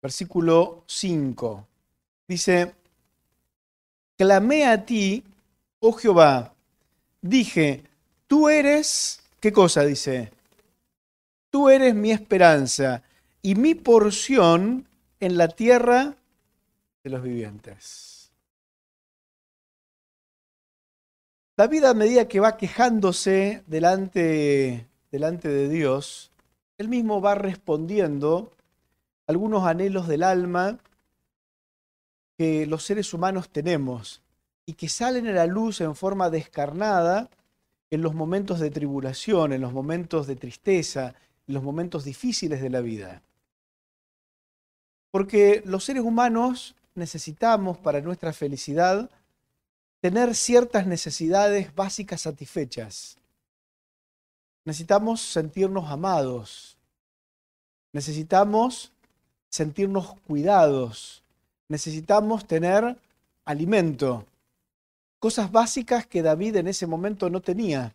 Versículo 0.00 0.82
5. 0.86 1.66
Dice, 2.28 2.74
clamé 4.16 4.66
a 4.66 4.84
ti, 4.84 5.24
oh 5.80 5.92
Jehová, 5.92 6.54
dije, 7.20 7.82
tú 8.26 8.48
eres, 8.48 9.20
¿qué 9.40 9.52
cosa 9.52 9.84
dice? 9.84 10.32
Tú 11.50 11.68
eres 11.68 11.94
mi 11.94 12.10
esperanza 12.10 13.02
y 13.42 13.54
mi 13.54 13.74
porción 13.74 14.86
en 15.20 15.36
la 15.36 15.48
tierra 15.48 16.14
de 17.04 17.10
los 17.10 17.22
vivientes. 17.22 18.32
David 21.56 21.84
a 21.84 21.94
medida 21.94 22.26
que 22.26 22.40
va 22.40 22.56
quejándose 22.56 23.62
delante 23.66 24.86
delante 25.12 25.48
de 25.48 25.68
Dios, 25.68 26.32
Él 26.78 26.88
mismo 26.88 27.20
va 27.20 27.36
respondiendo 27.36 28.50
algunos 29.28 29.64
anhelos 29.64 30.08
del 30.08 30.24
alma 30.24 30.78
que 32.36 32.66
los 32.66 32.82
seres 32.82 33.14
humanos 33.14 33.50
tenemos 33.50 34.22
y 34.66 34.72
que 34.72 34.88
salen 34.88 35.28
a 35.28 35.32
la 35.32 35.46
luz 35.46 35.80
en 35.80 35.94
forma 35.94 36.30
descarnada 36.30 37.30
en 37.90 38.00
los 38.00 38.14
momentos 38.14 38.58
de 38.58 38.70
tribulación, 38.70 39.52
en 39.52 39.60
los 39.60 39.72
momentos 39.72 40.26
de 40.26 40.34
tristeza, 40.34 41.14
en 41.46 41.54
los 41.54 41.62
momentos 41.62 42.04
difíciles 42.04 42.62
de 42.62 42.70
la 42.70 42.80
vida. 42.80 43.22
Porque 45.10 45.62
los 45.66 45.84
seres 45.84 46.02
humanos 46.02 46.74
necesitamos 46.94 47.76
para 47.76 48.00
nuestra 48.00 48.32
felicidad 48.32 49.10
tener 50.00 50.34
ciertas 50.34 50.86
necesidades 50.86 51.74
básicas 51.74 52.22
satisfechas. 52.22 53.18
Necesitamos 54.64 55.20
sentirnos 55.20 55.90
amados. 55.90 56.78
Necesitamos 57.92 58.92
sentirnos 59.48 60.14
cuidados. 60.26 61.22
necesitamos 61.68 62.46
tener 62.46 62.98
alimento, 63.46 64.26
cosas 65.18 65.50
básicas 65.50 66.06
que 66.06 66.20
David 66.20 66.56
en 66.56 66.68
ese 66.68 66.86
momento 66.86 67.30
no 67.30 67.40
tenía. 67.40 67.94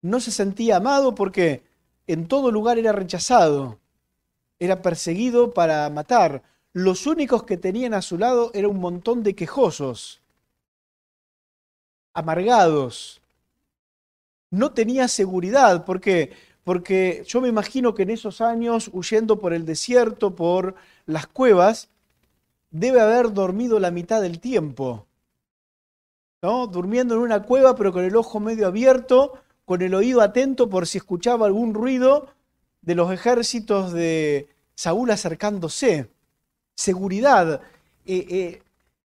No 0.00 0.18
se 0.18 0.30
sentía 0.30 0.76
amado 0.76 1.14
porque 1.14 1.62
en 2.06 2.26
todo 2.26 2.50
lugar 2.50 2.78
era 2.78 2.92
rechazado, 2.92 3.78
era 4.58 4.80
perseguido 4.80 5.52
para 5.52 5.90
matar. 5.90 6.42
Los 6.72 7.06
únicos 7.06 7.42
que 7.42 7.58
tenían 7.58 7.92
a 7.92 8.00
su 8.00 8.16
lado 8.16 8.50
era 8.54 8.68
un 8.68 8.80
montón 8.80 9.22
de 9.22 9.34
quejosos, 9.34 10.22
amargados. 12.14 13.19
No 14.50 14.72
tenía 14.72 15.08
seguridad 15.08 15.84
porque 15.84 16.32
porque 16.64 17.24
yo 17.26 17.40
me 17.40 17.48
imagino 17.48 17.94
que 17.94 18.02
en 18.02 18.10
esos 18.10 18.40
años, 18.40 18.90
huyendo 18.92 19.38
por 19.38 19.52
el 19.52 19.64
desierto, 19.64 20.34
por 20.34 20.74
las 21.06 21.26
cuevas, 21.26 21.88
debe 22.70 23.00
haber 23.00 23.32
dormido 23.32 23.80
la 23.80 23.90
mitad 23.90 24.20
del 24.20 24.40
tiempo. 24.40 25.06
¿no? 26.42 26.66
Durmiendo 26.66 27.14
en 27.14 27.22
una 27.22 27.42
cueva, 27.42 27.74
pero 27.74 27.92
con 27.92 28.04
el 28.04 28.16
ojo 28.16 28.40
medio 28.40 28.66
abierto, 28.66 29.34
con 29.64 29.82
el 29.82 29.94
oído 29.94 30.20
atento 30.20 30.68
por 30.68 30.86
si 30.86 30.98
escuchaba 30.98 31.46
algún 31.46 31.74
ruido 31.74 32.28
de 32.82 32.94
los 32.94 33.12
ejércitos 33.12 33.92
de 33.92 34.48
Saúl 34.74 35.10
acercándose. 35.10 36.10
Seguridad. 36.74 37.60
Eh, 38.06 38.26
eh, 38.30 38.62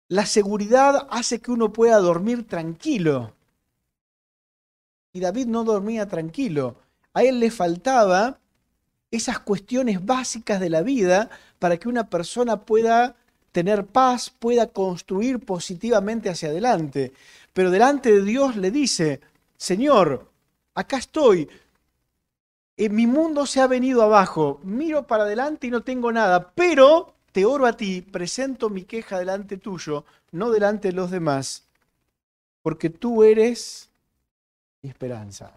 la 0.07 0.25
seguridad 0.25 1.07
hace 1.09 1.39
que 1.39 1.51
uno 1.51 1.73
pueda 1.73 1.97
dormir 1.97 2.47
tranquilo. 2.47 3.34
Y 5.15 5.21
David 5.21 5.47
no 5.47 5.63
dormía 5.63 6.09
tranquilo. 6.09 6.75
A 7.13 7.23
él 7.23 7.39
le 7.39 7.49
faltaba 7.49 8.37
esas 9.09 9.39
cuestiones 9.39 10.05
básicas 10.05 10.59
de 10.59 10.69
la 10.69 10.81
vida 10.81 11.29
para 11.57 11.77
que 11.77 11.87
una 11.87 12.09
persona 12.09 12.65
pueda 12.65 13.15
tener 13.53 13.85
paz, 13.85 14.29
pueda 14.29 14.67
construir 14.67 15.39
positivamente 15.39 16.29
hacia 16.29 16.49
adelante. 16.49 17.13
Pero 17.53 17.71
delante 17.71 18.11
de 18.11 18.23
Dios 18.23 18.57
le 18.57 18.71
dice, 18.71 19.21
Señor, 19.55 20.29
acá 20.73 20.97
estoy, 20.97 21.47
en 22.75 22.93
mi 22.93 23.07
mundo 23.07 23.45
se 23.45 23.61
ha 23.61 23.67
venido 23.67 24.01
abajo, 24.03 24.59
miro 24.63 25.07
para 25.07 25.23
adelante 25.23 25.67
y 25.67 25.71
no 25.71 25.81
tengo 25.81 26.11
nada, 26.11 26.51
pero 26.53 27.15
te 27.31 27.45
oro 27.45 27.67
a 27.67 27.77
ti, 27.77 28.01
presento 28.01 28.69
mi 28.69 28.83
queja 28.83 29.17
delante 29.17 29.55
tuyo, 29.55 30.03
no 30.33 30.51
delante 30.51 30.89
de 30.89 30.93
los 30.93 31.09
demás, 31.09 31.63
porque 32.61 32.89
tú 32.89 33.23
eres 33.23 33.94
mi 34.85 34.89
esperanza. 34.89 35.51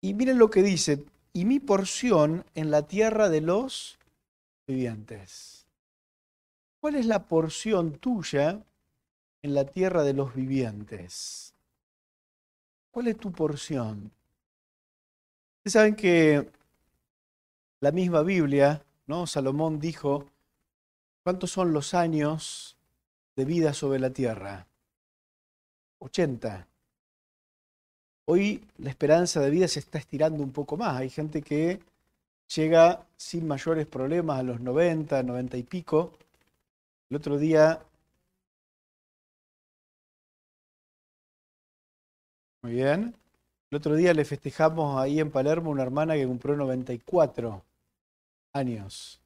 Y 0.00 0.14
miren 0.14 0.38
lo 0.38 0.48
que 0.48 0.62
dice, 0.62 1.04
y 1.34 1.44
mi 1.44 1.60
porción 1.60 2.46
en 2.54 2.70
la 2.70 2.86
tierra 2.86 3.28
de 3.28 3.42
los 3.42 3.98
vivientes. 4.66 5.66
¿Cuál 6.80 6.94
es 6.94 7.04
la 7.04 7.24
porción 7.24 7.98
tuya 7.98 8.64
en 9.42 9.54
la 9.54 9.66
tierra 9.66 10.04
de 10.04 10.14
los 10.14 10.34
vivientes? 10.34 11.52
¿Cuál 12.90 13.08
es 13.08 13.18
tu 13.18 13.30
porción? 13.30 14.10
Ustedes 15.58 15.72
saben 15.74 15.96
que 15.96 16.50
la 17.80 17.92
misma 17.92 18.22
Biblia, 18.22 18.82
¿no? 19.06 19.26
Salomón 19.26 19.80
dijo, 19.80 20.30
¿cuántos 21.22 21.50
son 21.50 21.74
los 21.74 21.92
años 21.92 22.78
de 23.36 23.44
vida 23.44 23.74
sobre 23.74 23.98
la 23.98 24.08
tierra? 24.08 24.66
80. 25.98 26.66
Hoy 28.26 28.62
la 28.78 28.90
esperanza 28.90 29.40
de 29.40 29.50
vida 29.50 29.68
se 29.68 29.80
está 29.80 29.98
estirando 29.98 30.42
un 30.42 30.52
poco 30.52 30.76
más. 30.76 30.96
Hay 30.96 31.10
gente 31.10 31.42
que 31.42 31.80
llega 32.54 33.06
sin 33.16 33.46
mayores 33.46 33.86
problemas 33.86 34.40
a 34.40 34.42
los 34.42 34.60
90, 34.60 35.22
90 35.22 35.56
y 35.56 35.62
pico. 35.62 36.12
El 37.10 37.16
otro 37.16 37.38
día... 37.38 37.80
Muy 42.62 42.72
bien. 42.72 43.14
El 43.70 43.76
otro 43.76 43.94
día 43.94 44.14
le 44.14 44.24
festejamos 44.24 45.00
ahí 45.00 45.20
en 45.20 45.30
Palermo 45.30 45.70
una 45.70 45.82
hermana 45.82 46.14
que 46.14 46.26
cumplió 46.26 46.56
94 46.56 47.62
años. 48.54 49.20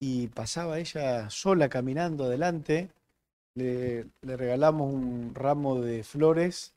Y 0.00 0.28
pasaba 0.28 0.78
ella 0.78 1.28
sola 1.28 1.68
caminando 1.68 2.24
adelante. 2.24 2.90
Le, 3.56 4.06
regalamos 4.22 4.92
un 4.92 5.34
ramo 5.34 5.80
de 5.80 6.04
flores 6.04 6.74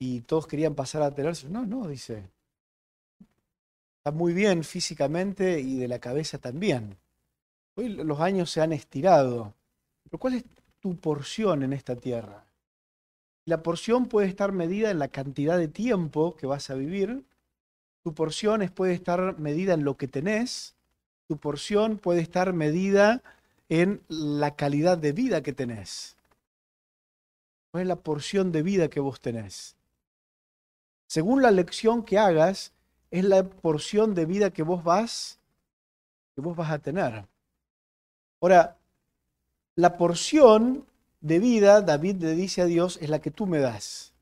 y 0.00 0.20
todos 0.22 0.46
querían 0.46 0.74
pasar 0.74 1.02
a 1.02 1.14
tenerse. 1.14 1.48
No, 1.48 1.64
no, 1.64 1.86
dice. 1.86 2.28
Está 3.98 4.10
muy 4.10 4.32
bien 4.32 4.64
físicamente 4.64 5.60
y 5.60 5.78
de 5.78 5.88
la 5.88 6.00
cabeza 6.00 6.38
también. 6.38 6.96
Hoy 7.76 7.90
los 7.90 8.20
años 8.20 8.50
se 8.50 8.60
han 8.60 8.72
estirado. 8.72 9.54
Pero 10.02 10.18
¿cuál 10.18 10.34
es 10.34 10.44
tu 10.80 10.96
porción 10.96 11.62
en 11.62 11.72
esta 11.72 11.94
tierra? 11.94 12.44
La 13.44 13.62
porción 13.62 14.06
puede 14.06 14.26
estar 14.26 14.50
medida 14.50 14.90
en 14.90 14.98
la 14.98 15.08
cantidad 15.08 15.56
de 15.56 15.68
tiempo 15.68 16.34
que 16.34 16.46
vas 16.46 16.70
a 16.70 16.74
vivir. 16.74 17.24
Tu 18.02 18.14
porción 18.14 18.68
puede 18.74 18.94
estar 18.94 19.38
medida 19.38 19.74
en 19.74 19.84
lo 19.84 19.96
que 19.96 20.08
tenés. 20.08 20.74
Tu 21.28 21.36
porción 21.36 21.98
puede 21.98 22.20
estar 22.20 22.52
medida 22.52 23.22
en 23.68 24.02
la 24.08 24.54
calidad 24.56 24.98
de 24.98 25.12
vida 25.12 25.42
que 25.42 25.52
tenés. 25.52 26.16
¿Cuál 27.70 27.82
es 27.82 27.88
la 27.88 27.96
porción 27.96 28.52
de 28.52 28.62
vida 28.62 28.88
que 28.88 29.00
vos 29.00 29.20
tenés? 29.20 29.76
según 31.08 31.42
la 31.42 31.50
lección 31.50 32.04
que 32.04 32.18
hagas, 32.18 32.72
es 33.10 33.24
la 33.24 33.42
porción 33.42 34.14
de 34.14 34.26
vida 34.26 34.50
que 34.50 34.62
vos 34.62 34.84
vas, 34.84 35.38
que 36.34 36.42
vos 36.42 36.54
vas 36.54 36.70
a 36.70 36.78
tener. 36.78 37.24
Ahora, 38.40 38.76
la 39.74 39.96
porción 39.96 40.84
de 41.20 41.38
vida, 41.38 41.80
David 41.80 42.16
le 42.22 42.34
dice 42.34 42.60
a 42.60 42.66
Dios, 42.66 42.98
es 43.00 43.08
la 43.08 43.20
que 43.20 43.30
tú 43.30 43.46
me 43.46 43.58
das. 43.58 44.12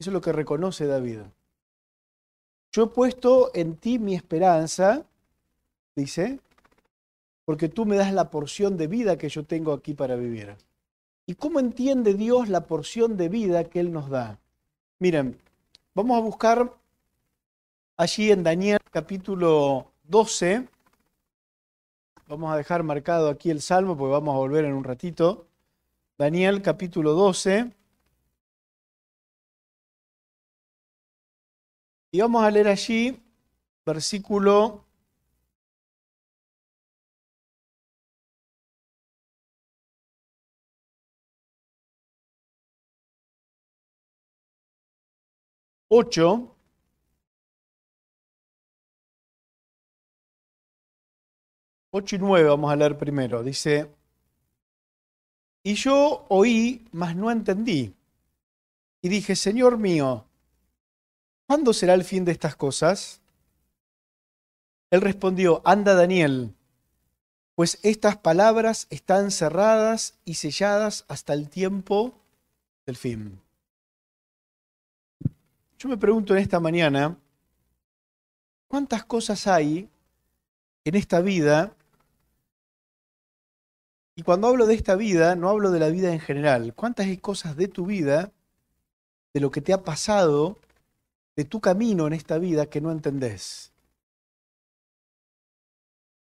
Eso 0.00 0.10
es 0.10 0.12
lo 0.12 0.20
que 0.20 0.32
reconoce 0.32 0.86
David. 0.86 1.20
Yo 2.72 2.84
he 2.84 2.88
puesto 2.88 3.52
en 3.54 3.76
ti 3.76 4.00
mi 4.00 4.16
esperanza, 4.16 5.04
dice, 5.94 6.40
porque 7.48 7.70
tú 7.70 7.86
me 7.86 7.96
das 7.96 8.12
la 8.12 8.28
porción 8.28 8.76
de 8.76 8.88
vida 8.88 9.16
que 9.16 9.30
yo 9.30 9.42
tengo 9.42 9.72
aquí 9.72 9.94
para 9.94 10.16
vivir. 10.16 10.54
¿Y 11.24 11.32
cómo 11.36 11.60
entiende 11.60 12.12
Dios 12.12 12.50
la 12.50 12.66
porción 12.66 13.16
de 13.16 13.30
vida 13.30 13.64
que 13.64 13.80
Él 13.80 13.90
nos 13.90 14.10
da? 14.10 14.38
Miren, 14.98 15.40
Vamos 15.98 16.16
a 16.16 16.20
buscar 16.20 16.72
allí 17.96 18.30
en 18.30 18.44
Daniel 18.44 18.78
capítulo 18.92 19.90
12. 20.04 20.68
Vamos 22.28 22.52
a 22.52 22.56
dejar 22.56 22.84
marcado 22.84 23.28
aquí 23.28 23.50
el 23.50 23.60
salmo 23.60 23.96
porque 23.96 24.12
vamos 24.12 24.32
a 24.32 24.38
volver 24.38 24.64
en 24.64 24.74
un 24.74 24.84
ratito. 24.84 25.48
Daniel 26.16 26.62
capítulo 26.62 27.14
12. 27.14 27.72
Y 32.12 32.20
vamos 32.20 32.44
a 32.44 32.50
leer 32.52 32.68
allí 32.68 33.20
versículo 33.84 34.84
8, 45.88 46.54
Ocho 51.90 52.16
y 52.16 52.18
nueve 52.18 52.48
vamos 52.48 52.70
a 52.70 52.76
leer 52.76 52.98
primero. 52.98 53.42
Dice, 53.42 53.90
y 55.62 55.74
yo 55.74 56.26
oí, 56.28 56.86
mas 56.92 57.16
no 57.16 57.30
entendí. 57.30 57.94
Y 59.00 59.08
dije, 59.08 59.34
Señor 59.34 59.78
mío, 59.78 60.26
¿cuándo 61.46 61.72
será 61.72 61.94
el 61.94 62.04
fin 62.04 62.24
de 62.26 62.32
estas 62.32 62.56
cosas? 62.56 63.22
Él 64.90 65.00
respondió, 65.00 65.62
anda 65.64 65.94
Daniel, 65.94 66.54
pues 67.54 67.78
estas 67.82 68.16
palabras 68.18 68.86
están 68.90 69.30
cerradas 69.30 70.18
y 70.24 70.34
selladas 70.34 71.04
hasta 71.08 71.32
el 71.32 71.48
tiempo 71.48 72.14
del 72.86 72.96
fin. 72.96 73.40
Yo 75.78 75.88
me 75.88 75.96
pregunto 75.96 76.34
en 76.34 76.40
esta 76.42 76.58
mañana, 76.58 77.16
¿cuántas 78.66 79.04
cosas 79.04 79.46
hay 79.46 79.88
en 80.84 80.94
esta 80.96 81.20
vida? 81.20 81.72
Y 84.16 84.22
cuando 84.22 84.48
hablo 84.48 84.66
de 84.66 84.74
esta 84.74 84.96
vida, 84.96 85.36
no 85.36 85.48
hablo 85.48 85.70
de 85.70 85.78
la 85.78 85.88
vida 85.90 86.12
en 86.12 86.18
general. 86.18 86.74
¿Cuántas 86.74 87.06
hay 87.06 87.18
cosas 87.18 87.54
de 87.54 87.68
tu 87.68 87.86
vida, 87.86 88.32
de 89.32 89.38
lo 89.38 89.52
que 89.52 89.60
te 89.60 89.72
ha 89.72 89.84
pasado, 89.84 90.58
de 91.36 91.44
tu 91.44 91.60
camino 91.60 92.08
en 92.08 92.12
esta 92.12 92.38
vida 92.38 92.66
que 92.66 92.80
no 92.80 92.90
entendés? 92.90 93.70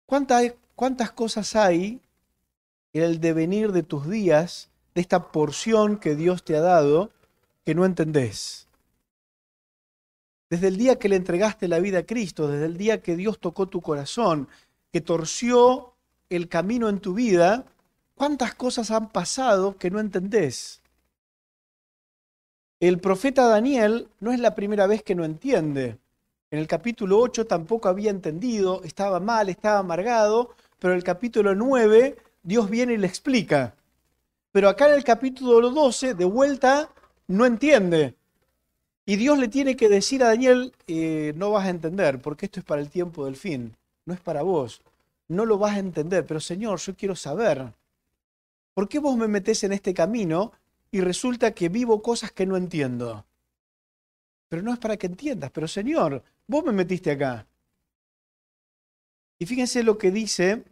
¿Cuántas, 0.07 0.55
cuántas 0.77 1.11
cosas 1.11 1.57
hay 1.57 2.01
en 2.93 3.03
el 3.03 3.21
devenir 3.21 3.73
de 3.73 3.83
tus 3.83 4.09
días, 4.09 4.71
de 4.95 5.01
esta 5.01 5.33
porción 5.33 5.99
que 5.99 6.15
Dios 6.15 6.45
te 6.45 6.57
ha 6.57 6.61
dado, 6.61 7.11
que 7.65 7.75
no 7.75 7.85
entendés? 7.85 8.70
Desde 10.51 10.67
el 10.67 10.77
día 10.77 10.99
que 10.99 11.09
le 11.09 11.15
entregaste 11.15 11.69
la 11.69 11.79
vida 11.79 12.01
a 12.01 12.07
Cristo, 12.07 12.49
desde 12.49 12.67
el 12.67 12.77
día 12.77 13.01
que 13.01 13.15
Dios 13.15 13.39
tocó 13.39 13.69
tu 13.69 13.81
corazón, 13.81 14.49
que 14.93 15.01
torció 15.01 15.95
el 16.29 16.49
camino 16.49 16.89
en 16.89 16.99
tu 16.99 17.15
vida, 17.15 17.65
¿cuántas 18.17 18.57
cosas 18.57 18.91
han 18.91 19.11
pasado 19.11 19.79
que 19.79 19.91
no 19.91 20.01
entendés? 20.01 20.83
El 22.81 22.99
profeta 22.99 23.47
Daniel 23.47 24.09
no 24.19 24.33
es 24.33 24.41
la 24.41 24.57
primera 24.57 24.89
vez 24.89 25.05
que 25.05 25.15
no 25.15 25.25
entiende. 25.25 25.99
En 26.51 26.59
el 26.59 26.67
capítulo 26.67 27.21
8 27.21 27.47
tampoco 27.47 27.89
había 27.89 28.11
entendido, 28.11 28.83
estaba 28.83 29.21
mal, 29.21 29.49
estaba 29.49 29.79
amargado, 29.79 30.57
pero 30.81 30.95
en 30.95 30.97
el 30.97 31.05
capítulo 31.05 31.55
9 31.55 32.17
Dios 32.43 32.69
viene 32.69 32.95
y 32.95 32.97
le 32.97 33.07
explica. 33.07 33.77
Pero 34.51 34.69
acá 34.69 34.89
en 34.89 34.95
el 34.95 35.05
capítulo 35.05 35.71
12, 35.71 36.15
de 36.15 36.25
vuelta, 36.25 36.91
no 37.29 37.47
entiende. 37.47 38.17
Y 39.07 39.17
Dios 39.17 39.39
le 39.39 39.49
tiene 39.49 39.77
que 39.77 39.89
decir 39.89 40.23
a 40.23 40.29
Daniel, 40.29 40.73
eh, 40.87 41.33
no 41.37 41.51
vas 41.51 41.67
a 41.67 41.71
entender, 41.71 42.21
porque 42.21 42.47
esto 42.47 42.61
es 42.61 42.67
para 42.67 42.81
el 42.81 42.91
tiempo 42.91 43.25
del 43.25 43.37
fin, 43.37 43.77
no 44.05 44.15
es 44.15 44.21
para 44.21 44.43
vos. 44.43 44.83
No 45.29 45.47
lo 45.47 45.59
vas 45.59 45.77
a 45.77 45.79
entender, 45.79 46.27
pero 46.27 46.41
Señor, 46.41 46.79
yo 46.81 46.95
quiero 46.97 47.15
saber. 47.17 47.73
¿Por 48.75 48.89
qué 48.89 48.99
vos 48.99 49.17
me 49.17 49.29
metés 49.29 49.63
en 49.65 49.73
este 49.73 49.95
camino 49.95 50.53
y 50.91 51.01
resulta 51.01 51.53
que 51.53 51.69
vivo 51.69 52.03
cosas 52.03 52.33
que 52.33 52.47
no 52.47 52.57
entiendo? 52.57 53.25
Pero 54.49 54.63
no 54.63 54.73
es 54.73 54.79
para 54.79 54.97
que 54.97 55.07
entiendas, 55.07 55.51
pero 55.53 55.69
Señor, 55.69 56.23
vos 56.47 56.65
me 56.65 56.73
metiste 56.73 57.13
acá. 57.13 57.47
Y 59.39 59.47
fíjense 59.47 59.83
lo 59.83 59.97
que 59.97 60.11
dice 60.11 60.65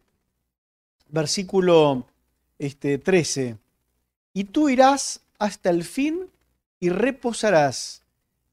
versículo 1.09 2.07
este, 2.59 2.99
13. 2.99 3.57
Y 4.35 4.45
tú 4.45 4.69
irás 4.69 5.23
hasta 5.39 5.71
el 5.71 5.85
fin 5.85 6.29
y 6.81 6.91
reposarás 6.91 8.03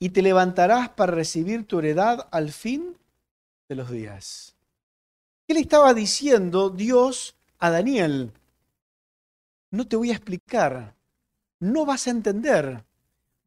y 0.06 0.10
te 0.10 0.22
levantarás 0.22 0.89
para 0.89 1.13
recibir 1.13 1.65
tu 1.65 1.80
heredad 1.80 2.28
al 2.30 2.52
fin 2.52 2.96
de 3.68 3.74
los 3.74 3.89
días. 3.89 4.54
¿Qué 5.48 5.56
le 5.56 5.62
estaba 5.62 5.96
diciendo 5.96 6.70
Dios 6.70 7.36
a 7.58 7.72
Daniel? 7.72 8.32
No 9.72 9.88
te 9.88 9.96
voy 9.96 10.12
a 10.12 10.13
explicar, 10.13 10.94
no 11.60 11.88
vas 11.88 12.06
a 12.06 12.12
entender, 12.12 12.84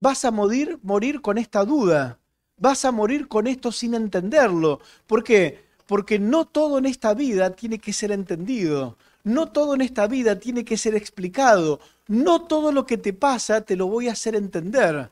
vas 0.01 0.25
a 0.25 0.33
morir, 0.33 0.81
morir 0.83 1.21
con 1.21 1.39
esta 1.39 1.65
duda, 1.65 2.19
vas 2.57 2.85
a 2.85 2.91
morir 2.91 3.29
con 3.29 3.47
esto 3.47 3.71
sin 3.71 3.95
entenderlo. 3.95 4.81
¿Por 5.07 5.23
qué? 5.23 5.65
Porque 5.87 6.19
no 6.19 6.45
todo 6.45 6.79
en 6.79 6.87
esta 6.87 7.15
vida 7.15 7.51
tiene 7.51 7.79
que 7.79 7.93
ser 7.93 8.11
entendido, 8.11 8.99
no 9.23 9.53
todo 9.53 9.77
en 9.77 9.83
esta 9.83 10.09
vida 10.09 10.41
tiene 10.41 10.65
que 10.65 10.77
ser 10.77 10.97
explicado, 10.97 11.79
no 12.09 12.43
todo 12.43 12.73
lo 12.73 12.85
que 12.85 12.99
te 12.99 13.13
pasa 13.13 13.61
te 13.61 13.77
lo 13.77 13.87
voy 13.87 14.09
a 14.09 14.13
hacer 14.13 14.35
entender. 14.35 15.09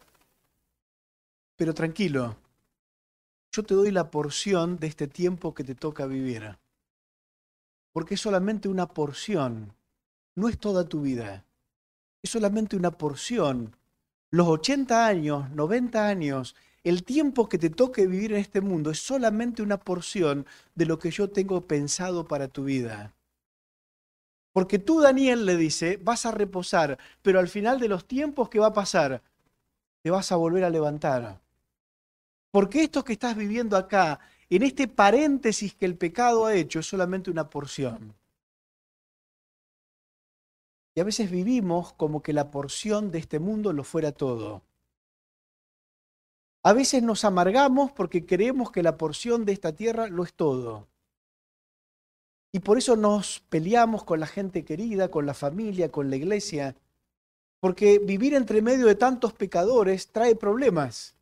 Pero 1.56 1.72
tranquilo, 1.72 2.36
yo 3.50 3.62
te 3.62 3.74
doy 3.74 3.90
la 3.90 4.10
porción 4.10 4.76
de 4.78 4.86
este 4.86 5.06
tiempo 5.06 5.54
que 5.54 5.64
te 5.64 5.74
toca 5.74 6.06
vivir. 6.06 6.58
Porque 7.92 8.14
es 8.14 8.20
solamente 8.20 8.68
una 8.68 8.86
porción, 8.86 9.72
no 10.34 10.48
es 10.50 10.58
toda 10.58 10.86
tu 10.86 11.00
vida. 11.00 11.46
Es 12.22 12.30
solamente 12.30 12.76
una 12.76 12.90
porción. 12.90 13.74
Los 14.30 14.48
80 14.48 15.06
años, 15.06 15.50
90 15.50 16.06
años, 16.06 16.54
el 16.84 17.04
tiempo 17.04 17.48
que 17.48 17.56
te 17.56 17.70
toque 17.70 18.06
vivir 18.06 18.32
en 18.32 18.38
este 18.38 18.60
mundo 18.60 18.90
es 18.90 18.98
solamente 19.00 19.62
una 19.62 19.78
porción 19.78 20.46
de 20.74 20.84
lo 20.84 20.98
que 20.98 21.10
yo 21.10 21.30
tengo 21.30 21.66
pensado 21.66 22.28
para 22.28 22.48
tu 22.48 22.64
vida. 22.64 23.14
Porque 24.52 24.78
tú, 24.78 25.00
Daniel, 25.00 25.46
le 25.46 25.56
dice, 25.56 25.98
vas 26.02 26.26
a 26.26 26.32
reposar, 26.32 26.98
pero 27.22 27.38
al 27.38 27.48
final 27.48 27.80
de 27.80 27.88
los 27.88 28.06
tiempos, 28.06 28.50
¿qué 28.50 28.58
va 28.58 28.68
a 28.68 28.72
pasar? 28.74 29.22
Te 30.02 30.10
vas 30.10 30.30
a 30.32 30.36
volver 30.36 30.64
a 30.64 30.70
levantar. 30.70 31.45
Porque 32.50 32.84
esto 32.84 33.04
que 33.04 33.12
estás 33.12 33.36
viviendo 33.36 33.76
acá, 33.76 34.20
en 34.48 34.62
este 34.62 34.88
paréntesis 34.88 35.74
que 35.74 35.86
el 35.86 35.96
pecado 35.96 36.46
ha 36.46 36.54
hecho, 36.54 36.80
es 36.80 36.86
solamente 36.86 37.30
una 37.30 37.50
porción. 37.50 38.14
Y 40.94 41.00
a 41.00 41.04
veces 41.04 41.30
vivimos 41.30 41.92
como 41.92 42.22
que 42.22 42.32
la 42.32 42.50
porción 42.50 43.10
de 43.10 43.18
este 43.18 43.38
mundo 43.38 43.72
lo 43.72 43.84
fuera 43.84 44.12
todo. 44.12 44.62
A 46.62 46.72
veces 46.72 47.02
nos 47.02 47.24
amargamos 47.24 47.92
porque 47.92 48.24
creemos 48.24 48.70
que 48.70 48.82
la 48.82 48.96
porción 48.96 49.44
de 49.44 49.52
esta 49.52 49.74
tierra 49.74 50.08
lo 50.08 50.24
es 50.24 50.32
todo. 50.32 50.88
Y 52.50 52.60
por 52.60 52.78
eso 52.78 52.96
nos 52.96 53.40
peleamos 53.50 54.04
con 54.04 54.20
la 54.20 54.26
gente 54.26 54.64
querida, 54.64 55.10
con 55.10 55.26
la 55.26 55.34
familia, 55.34 55.90
con 55.92 56.08
la 56.08 56.16
iglesia. 56.16 56.74
Porque 57.60 57.98
vivir 57.98 58.34
entre 58.34 58.62
medio 58.62 58.86
de 58.86 58.94
tantos 58.94 59.34
pecadores 59.34 60.10
trae 60.10 60.34
problemas 60.34 61.15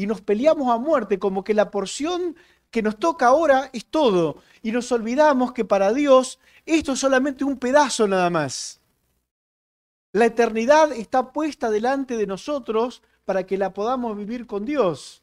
y 0.00 0.06
nos 0.06 0.22
peleamos 0.22 0.72
a 0.72 0.78
muerte 0.78 1.18
como 1.18 1.44
que 1.44 1.52
la 1.52 1.70
porción 1.70 2.34
que 2.70 2.80
nos 2.80 2.98
toca 2.98 3.26
ahora 3.26 3.68
es 3.74 3.84
todo 3.84 4.42
y 4.62 4.72
nos 4.72 4.90
olvidamos 4.92 5.52
que 5.52 5.66
para 5.66 5.92
Dios 5.92 6.38
esto 6.64 6.92
es 6.92 7.00
solamente 7.00 7.44
un 7.44 7.58
pedazo 7.58 8.08
nada 8.08 8.30
más. 8.30 8.80
La 10.12 10.24
eternidad 10.24 10.90
está 10.92 11.32
puesta 11.32 11.70
delante 11.70 12.16
de 12.16 12.26
nosotros 12.26 13.02
para 13.26 13.44
que 13.44 13.58
la 13.58 13.74
podamos 13.74 14.16
vivir 14.16 14.46
con 14.46 14.64
Dios. 14.64 15.20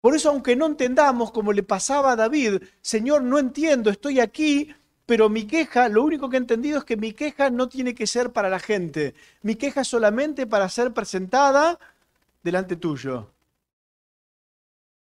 Por 0.00 0.16
eso, 0.16 0.30
aunque 0.30 0.56
no 0.56 0.64
entendamos 0.64 1.32
como 1.32 1.52
le 1.52 1.62
pasaba 1.62 2.12
a 2.12 2.16
David, 2.16 2.62
Señor, 2.80 3.22
no 3.22 3.38
entiendo, 3.38 3.90
estoy 3.90 4.20
aquí, 4.20 4.74
pero 5.04 5.28
mi 5.28 5.46
queja, 5.46 5.90
lo 5.90 6.02
único 6.02 6.30
que 6.30 6.36
he 6.36 6.40
entendido 6.40 6.78
es 6.78 6.84
que 6.84 6.96
mi 6.96 7.12
queja 7.12 7.50
no 7.50 7.68
tiene 7.68 7.94
que 7.94 8.06
ser 8.06 8.32
para 8.32 8.48
la 8.48 8.58
gente. 8.58 9.14
Mi 9.42 9.54
queja 9.54 9.82
es 9.82 9.88
solamente 9.88 10.46
para 10.46 10.70
ser 10.70 10.94
presentada 10.94 11.78
delante 12.42 12.76
tuyo. 12.76 13.32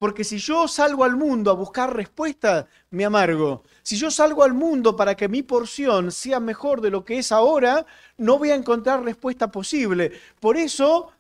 Porque 0.02 0.24
si 0.24 0.38
yo 0.38 0.66
salgo 0.66 1.04
al 1.04 1.14
mundo 1.14 1.52
a 1.52 1.54
buscar 1.54 1.94
respuesta, 1.94 2.66
me 2.90 3.04
amargo. 3.04 3.62
Si 3.84 3.96
yo 3.96 4.10
salgo 4.10 4.42
al 4.42 4.52
mundo 4.52 4.96
para 4.96 5.14
que 5.14 5.28
mi 5.28 5.44
porción 5.44 6.10
sea 6.10 6.40
mejor 6.40 6.80
de 6.80 6.90
lo 6.90 7.04
que 7.04 7.18
es 7.18 7.30
ahora, 7.30 7.86
no 8.16 8.36
voy 8.36 8.50
a 8.50 8.56
encontrar 8.56 9.04
respuesta 9.04 9.52
posible. 9.52 10.10
Por 10.40 10.56
eso, 10.56 11.12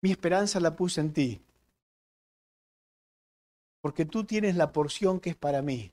mi 0.00 0.12
esperanza 0.12 0.60
la 0.60 0.76
puse 0.76 1.00
en 1.00 1.12
ti. 1.12 1.40
Porque 3.80 4.04
tú 4.04 4.22
tienes 4.22 4.54
la 4.54 4.70
porción 4.70 5.18
que 5.18 5.30
es 5.30 5.36
para 5.36 5.60
mí. 5.60 5.90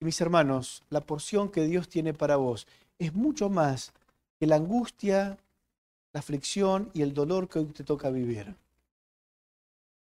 Y 0.00 0.04
mis 0.06 0.18
hermanos, 0.22 0.82
la 0.88 1.02
porción 1.02 1.50
que 1.50 1.64
Dios 1.64 1.90
tiene 1.90 2.14
para 2.14 2.36
vos 2.36 2.66
es 2.98 3.12
mucho 3.12 3.50
más 3.50 3.92
que 4.38 4.46
la 4.46 4.56
angustia, 4.56 5.36
la 6.12 6.20
aflicción 6.20 6.90
y 6.94 7.02
el 7.02 7.14
dolor 7.14 7.48
que 7.48 7.60
hoy 7.60 7.66
te 7.66 7.84
toca 7.84 8.10
vivir. 8.10 8.54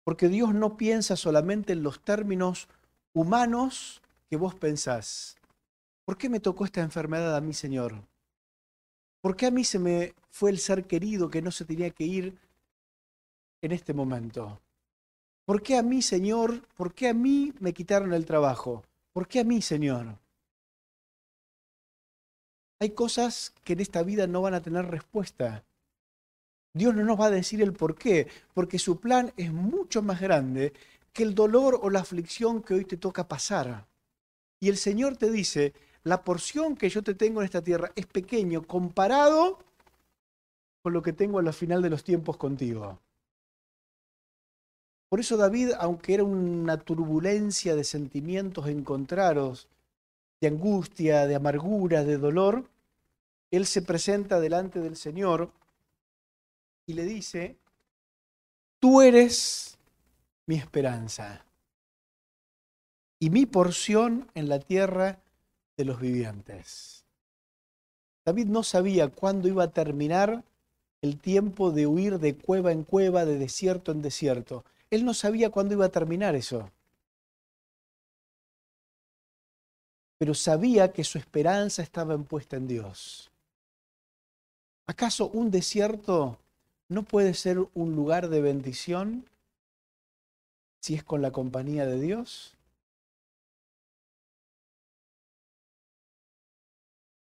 Porque 0.04 0.30
Dios 0.30 0.54
no 0.54 0.78
piensa 0.78 1.16
solamente 1.16 1.74
en 1.74 1.84
los 1.84 2.00
términos 2.00 2.68
humanos 3.14 4.02
que 4.30 4.38
vos 4.38 4.56
pensás. 4.56 5.38
¿Por 6.06 6.18
qué 6.18 6.30
me 6.30 6.40
tocó 6.40 6.66
esta 6.66 6.82
enfermedad 6.82 7.36
a 7.36 7.42
mí, 7.42 7.54
Señor? 7.54 7.96
¿Por 9.22 9.36
qué 9.36 9.48
a 9.48 9.52
mí 9.52 9.64
se 9.64 9.80
me 9.80 10.14
fue 10.30 10.52
el 10.52 10.60
ser 10.60 10.86
querido 10.86 11.30
que 11.30 11.42
no 11.42 11.50
se 11.50 11.66
tenía 11.66 11.90
que 11.90 12.04
ir 12.04 12.38
en 13.62 13.72
este 13.72 13.94
momento? 13.94 14.60
¿Por 15.46 15.64
qué 15.64 15.78
a 15.78 15.84
mí, 15.84 16.02
Señor? 16.02 16.62
¿Por 16.76 16.94
qué 16.94 17.10
a 17.10 17.14
mí 17.14 17.54
me 17.60 17.74
quitaron 17.74 18.14
el 18.14 18.26
trabajo? 18.26 18.84
¿Por 19.14 19.28
qué 19.28 19.40
a 19.40 19.44
mí, 19.44 19.62
Señor? 19.62 20.18
Hay 22.80 22.92
cosas 22.92 23.54
que 23.64 23.74
en 23.74 23.80
esta 23.80 24.04
vida 24.04 24.28
no 24.28 24.42
van 24.42 24.54
a 24.54 24.62
tener 24.62 24.86
respuesta. 24.86 25.64
Dios 26.76 26.94
no 26.94 27.06
nos 27.06 27.18
va 27.18 27.28
a 27.28 27.32
decir 27.32 27.62
el 27.62 27.72
por 27.72 27.96
qué, 27.96 28.28
porque 28.54 28.80
su 28.80 29.00
plan 29.00 29.32
es 29.38 29.54
mucho 29.54 30.02
más 30.02 30.20
grande 30.20 30.74
que 31.14 31.24
el 31.24 31.34
dolor 31.34 31.80
o 31.82 31.90
la 31.90 32.02
aflicción 32.02 32.62
que 32.62 32.74
hoy 32.74 32.84
te 32.84 32.98
toca 32.98 33.30
pasar. 33.30 33.88
Y 34.60 34.68
el 34.68 34.76
Señor 34.76 35.16
te 35.16 35.32
dice, 35.32 35.74
la 36.04 36.26
porción 36.26 36.76
que 36.76 36.90
yo 36.90 37.02
te 37.02 37.16
tengo 37.16 37.40
en 37.40 37.46
esta 37.46 37.62
tierra 37.62 37.94
es 37.96 38.06
pequeño 38.08 38.68
comparado 38.68 39.58
con 40.82 40.92
lo 40.92 41.02
que 41.02 41.14
tengo 41.14 41.40
a 41.40 41.44
la 41.44 41.54
final 41.54 41.82
de 41.82 41.90
los 41.90 42.04
tiempos 42.04 42.36
contigo. 42.36 43.00
Por 45.08 45.22
eso 45.22 45.38
David, 45.38 45.72
aunque 45.80 46.16
era 46.16 46.26
una 46.26 46.76
turbulencia 46.76 47.74
de 47.74 47.86
sentimientos 47.86 48.68
encontrados, 48.68 49.70
de 50.42 50.50
angustia, 50.50 51.26
de 51.26 51.36
amargura, 51.36 52.04
de 52.04 52.18
dolor, 52.18 52.66
él 53.50 53.66
se 53.66 53.82
presenta 53.82 54.42
delante 54.42 54.82
del 54.82 54.98
Señor 54.98 55.52
y 56.86 56.94
le 56.94 57.06
dice, 57.06 57.58
tú 58.80 59.02
eres 59.02 59.78
mi 60.46 60.56
esperanza 60.56 61.46
y 63.20 63.30
mi 63.30 63.46
porción 63.46 64.30
en 64.36 64.50
la 64.50 64.60
tierra 64.60 65.20
de 65.78 65.86
los 65.86 66.00
vivientes. 66.00 67.04
David 68.26 68.48
no 68.48 68.64
sabía 68.64 69.10
cuándo 69.10 69.48
iba 69.48 69.64
a 69.64 69.72
terminar 69.72 70.44
el 71.02 71.20
tiempo 71.20 71.72
de 71.72 71.86
huir 71.86 72.20
de 72.20 72.36
cueva 72.36 72.72
en 72.72 72.84
cueva, 72.84 73.26
de 73.26 73.38
desierto 73.38 73.92
en 73.92 74.02
desierto. 74.02 74.66
Él 74.90 75.06
no 75.06 75.14
sabía 75.14 75.50
cuándo 75.50 75.76
iba 75.76 75.86
a 75.86 75.90
terminar 75.90 76.36
eso. 76.36 76.72
Pero 80.18 80.34
sabía 80.34 80.92
que 80.92 81.04
su 81.04 81.18
esperanza 81.18 81.84
estaba 81.84 82.18
puesta 82.18 82.56
en 82.56 82.68
Dios. 82.68 83.30
¿Acaso 84.88 85.28
un 85.28 85.52
desierto 85.52 86.40
no 86.88 87.04
puede 87.04 87.34
ser 87.34 87.60
un 87.74 87.96
lugar 87.96 88.30
de 88.30 88.42
bendición 88.42 89.26
si 90.80 90.94
es 90.94 91.04
con 91.04 91.22
la 91.22 91.32
compañía 91.32 91.86
de 91.86 92.00
Dios? 92.00 92.56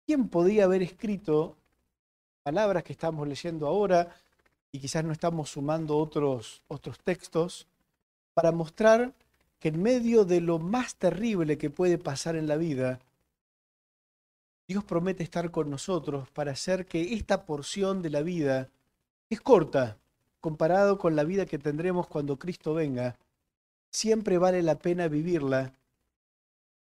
¿Quién 0.07 0.29
podía 0.29 0.65
haber 0.65 0.83
escrito 0.83 1.57
palabras 2.43 2.85
que 2.85 2.93
estamos 2.93 3.27
leyendo 3.27 3.67
ahora 3.67 4.15
y 4.71 4.81
quizás 4.81 5.03
no 5.03 5.13
estamos 5.13 5.51
sumando 5.51 5.97
otros, 5.97 6.63
otros 6.69 6.99
textos 6.99 7.67
para 8.35 8.53
mostrar 8.53 9.15
que 9.61 9.69
en 9.69 9.83
medio 9.83 10.27
de 10.27 10.43
lo 10.43 10.59
más 10.59 10.97
terrible 10.97 11.57
que 11.57 11.71
puede 11.71 11.97
pasar 11.97 12.37
en 12.37 12.47
la 12.47 12.57
vida, 12.57 13.01
Dios 14.69 14.85
promete 14.85 15.23
estar 15.23 15.51
con 15.51 15.71
nosotros 15.71 16.29
para 16.31 16.53
hacer 16.53 16.85
que 16.85 17.15
esta 17.15 17.47
porción 17.47 18.03
de 18.03 18.11
la 18.11 18.21
vida 18.21 18.69
es 19.31 19.41
corta 19.41 19.99
comparado 20.41 20.99
con 20.99 21.17
la 21.17 21.25
vida 21.25 21.47
que 21.47 21.59
tendremos 21.59 22.07
cuando 22.07 22.39
Cristo 22.39 22.75
venga, 22.75 23.17
siempre 23.91 24.37
vale 24.37 24.63
la 24.63 24.77
pena 24.77 25.09
vivirla 25.09 25.73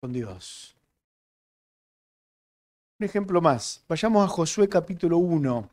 con 0.00 0.12
Dios. 0.12 0.74
Un 2.98 3.04
ejemplo 3.04 3.40
más. 3.40 3.84
Vayamos 3.88 4.24
a 4.24 4.28
Josué 4.28 4.68
capítulo 4.68 5.18
1. 5.18 5.68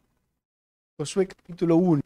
Josué 0.97 1.27
capítulo 1.27 1.77
1. 1.77 2.01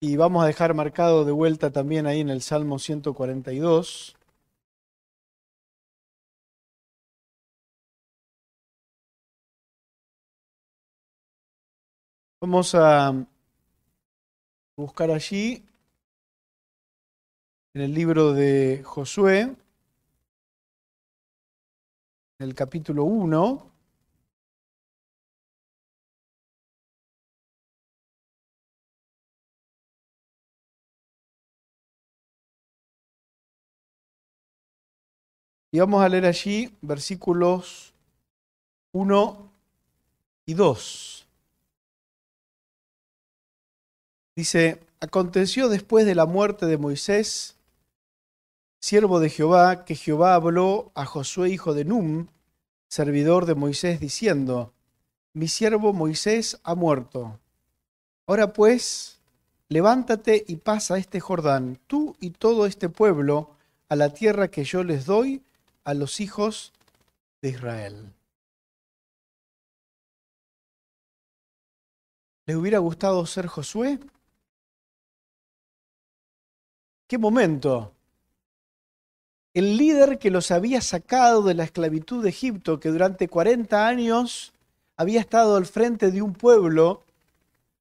Y 0.00 0.16
vamos 0.16 0.44
a 0.44 0.46
dejar 0.46 0.74
marcado 0.74 1.24
de 1.24 1.32
vuelta 1.32 1.72
también 1.72 2.06
ahí 2.06 2.20
en 2.20 2.30
el 2.30 2.42
Salmo 2.42 2.78
142. 2.78 4.17
Vamos 12.40 12.72
a 12.76 13.12
buscar 14.76 15.10
allí 15.10 15.64
en 17.74 17.82
el 17.82 17.92
libro 17.92 18.32
de 18.32 18.80
Josué, 18.84 19.40
en 19.40 19.56
el 22.38 22.54
capítulo 22.54 23.02
1. 23.02 23.72
Y 35.72 35.80
vamos 35.80 36.04
a 36.04 36.08
leer 36.08 36.24
allí 36.26 36.72
versículos 36.82 37.92
1 38.92 39.52
y 40.46 40.54
2. 40.54 41.27
Dice, 44.38 44.78
aconteció 45.00 45.68
después 45.68 46.06
de 46.06 46.14
la 46.14 46.24
muerte 46.24 46.66
de 46.66 46.78
Moisés, 46.78 47.56
siervo 48.78 49.18
de 49.18 49.30
Jehová, 49.30 49.84
que 49.84 49.96
Jehová 49.96 50.34
habló 50.36 50.92
a 50.94 51.06
Josué 51.06 51.50
hijo 51.50 51.74
de 51.74 51.84
Num, 51.84 52.28
servidor 52.86 53.46
de 53.46 53.56
Moisés, 53.56 53.98
diciendo, 53.98 54.72
mi 55.32 55.48
siervo 55.48 55.92
Moisés 55.92 56.60
ha 56.62 56.76
muerto. 56.76 57.40
Ahora 58.28 58.52
pues, 58.52 59.18
levántate 59.68 60.44
y 60.46 60.54
pasa 60.54 60.98
este 60.98 61.18
Jordán, 61.18 61.80
tú 61.88 62.14
y 62.20 62.30
todo 62.30 62.66
este 62.66 62.88
pueblo, 62.88 63.56
a 63.88 63.96
la 63.96 64.14
tierra 64.14 64.46
que 64.46 64.62
yo 64.62 64.84
les 64.84 65.04
doy 65.04 65.42
a 65.82 65.94
los 65.94 66.20
hijos 66.20 66.72
de 67.42 67.48
Israel. 67.48 68.12
¿Les 72.46 72.56
hubiera 72.56 72.78
gustado 72.78 73.26
ser 73.26 73.48
Josué? 73.48 73.98
¿Qué 77.08 77.16
momento? 77.16 77.94
El 79.54 79.78
líder 79.78 80.18
que 80.18 80.30
los 80.30 80.50
había 80.50 80.82
sacado 80.82 81.42
de 81.42 81.54
la 81.54 81.64
esclavitud 81.64 82.22
de 82.22 82.28
Egipto, 82.28 82.78
que 82.78 82.90
durante 82.90 83.28
40 83.28 83.86
años 83.88 84.52
había 84.94 85.18
estado 85.18 85.56
al 85.56 85.64
frente 85.64 86.10
de 86.10 86.20
un 86.20 86.34
pueblo 86.34 87.02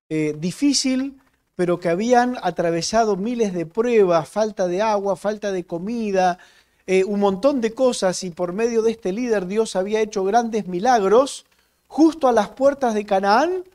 eh, 0.07 0.33
difícil, 0.39 1.19
pero 1.55 1.77
que 1.77 1.89
habían 1.89 2.37
atravesado 2.41 3.17
miles 3.17 3.53
de 3.53 3.65
pruebas, 3.65 4.29
falta 4.29 4.65
de 4.65 4.81
agua, 4.81 5.17
falta 5.17 5.51
de 5.51 5.65
comida, 5.65 6.39
eh, 6.85 7.03
un 7.03 7.19
montón 7.19 7.59
de 7.59 7.73
cosas, 7.73 8.23
y 8.23 8.29
por 8.29 8.53
medio 8.53 8.81
de 8.81 8.91
este 8.91 9.11
líder 9.11 9.45
Dios 9.45 9.75
había 9.75 9.99
hecho 9.99 10.23
grandes 10.23 10.67
milagros, 10.67 11.45
justo 11.87 12.29
a 12.29 12.31
las 12.31 12.47
puertas 12.47 12.93
de 12.93 13.05
Canaán, 13.05 13.65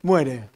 muere. 0.00 0.51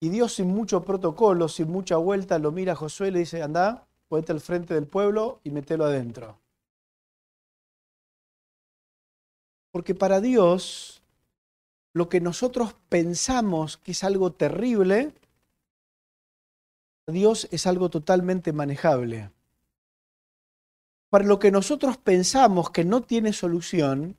Y 0.00 0.10
Dios 0.10 0.34
sin 0.34 0.48
mucho 0.48 0.84
protocolo, 0.84 1.48
sin 1.48 1.68
mucha 1.68 1.96
vuelta, 1.96 2.38
lo 2.38 2.52
mira 2.52 2.72
a 2.74 2.76
Josué 2.76 3.08
y 3.08 3.10
le 3.10 3.18
dice, 3.20 3.42
anda, 3.42 3.86
ponete 4.08 4.32
al 4.32 4.40
frente 4.40 4.74
del 4.74 4.86
pueblo 4.86 5.40
y 5.42 5.50
metelo 5.50 5.84
adentro. 5.84 6.38
Porque 9.72 9.94
para 9.94 10.20
Dios, 10.20 11.02
lo 11.92 12.08
que 12.08 12.20
nosotros 12.20 12.74
pensamos 12.88 13.76
que 13.76 13.90
es 13.90 14.04
algo 14.04 14.32
terrible, 14.32 15.12
Dios 17.08 17.48
es 17.50 17.66
algo 17.66 17.88
totalmente 17.88 18.52
manejable. 18.52 19.32
Para 21.10 21.24
lo 21.24 21.38
que 21.38 21.50
nosotros 21.50 21.96
pensamos 21.96 22.70
que 22.70 22.84
no 22.84 23.02
tiene 23.02 23.32
solución, 23.32 24.16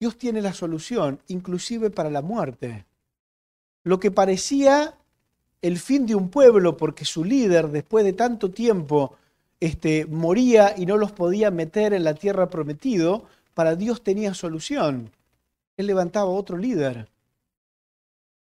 Dios 0.00 0.16
tiene 0.16 0.40
la 0.40 0.54
solución, 0.54 1.20
inclusive 1.26 1.90
para 1.90 2.10
la 2.10 2.22
muerte 2.22 2.87
lo 3.88 3.98
que 3.98 4.10
parecía 4.10 4.92
el 5.62 5.78
fin 5.78 6.04
de 6.04 6.14
un 6.14 6.28
pueblo 6.28 6.76
porque 6.76 7.06
su 7.06 7.24
líder, 7.24 7.68
después 7.68 8.04
de 8.04 8.12
tanto 8.12 8.50
tiempo, 8.50 9.16
este, 9.60 10.04
moría 10.04 10.74
y 10.76 10.84
no 10.84 10.98
los 10.98 11.12
podía 11.12 11.50
meter 11.50 11.94
en 11.94 12.04
la 12.04 12.12
tierra 12.12 12.50
prometido, 12.50 13.24
para 13.54 13.76
Dios 13.76 14.04
tenía 14.04 14.34
solución. 14.34 15.10
Él 15.78 15.86
levantaba 15.86 16.28
otro 16.28 16.58
líder. 16.58 17.08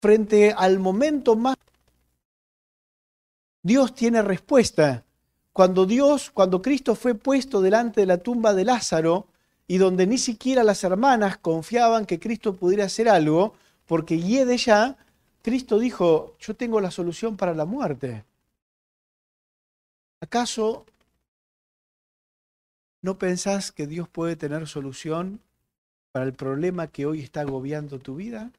Frente 0.01 0.55
al 0.57 0.79
momento 0.79 1.37
más... 1.37 1.57
Dios 3.63 3.95
tiene 3.95 4.23
respuesta. 4.23 5.05
Cuando 5.53 5.85
Dios, 5.85 6.31
cuando 6.31 6.63
Cristo 6.63 6.95
fue 6.95 7.15
puesto 7.15 7.61
delante 7.61 8.01
de 8.01 8.07
la 8.07 8.17
tumba 8.17 8.55
de 8.55 8.65
Lázaro 8.65 9.27
y 9.69 9.77
donde 9.77 10.07
ni 10.07 10.17
siquiera 10.17 10.65
las 10.65 10.83
hermanas 10.83 11.37
confiaban 11.37 12.07
que 12.07 12.19
Cristo 12.19 12.57
pudiera 12.57 12.87
hacer 12.87 13.07
algo, 13.07 13.53
porque 13.85 14.19
Yede 14.19 14.57
ya 14.57 14.97
Cristo 15.47 15.79
dijo, 15.79 16.37
yo 16.41 16.57
tengo 16.57 16.81
la 16.81 16.91
solución 16.91 17.37
para 17.37 17.55
la 17.55 17.65
muerte. 17.65 18.25
¿Acaso 20.21 20.85
no 23.01 23.17
pensás 23.17 23.71
que 23.71 23.87
Dios 23.87 24.09
puede 24.09 24.35
tener 24.35 24.67
solución 24.67 25.41
para 26.11 26.25
el 26.25 26.33
problema 26.33 26.89
que 26.89 27.07
hoy 27.07 27.21
está 27.21 27.43
agobiando 27.43 28.01
tu 28.01 28.17
vida? 28.17 28.51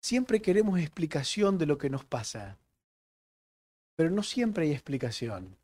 Siempre 0.00 0.40
queremos 0.40 0.78
explicación 0.78 1.58
de 1.58 1.66
lo 1.66 1.76
que 1.76 1.90
nos 1.90 2.04
pasa, 2.04 2.58
pero 3.96 4.08
no 4.08 4.22
siempre 4.22 4.66
hay 4.66 4.70
explicación. 4.70 5.56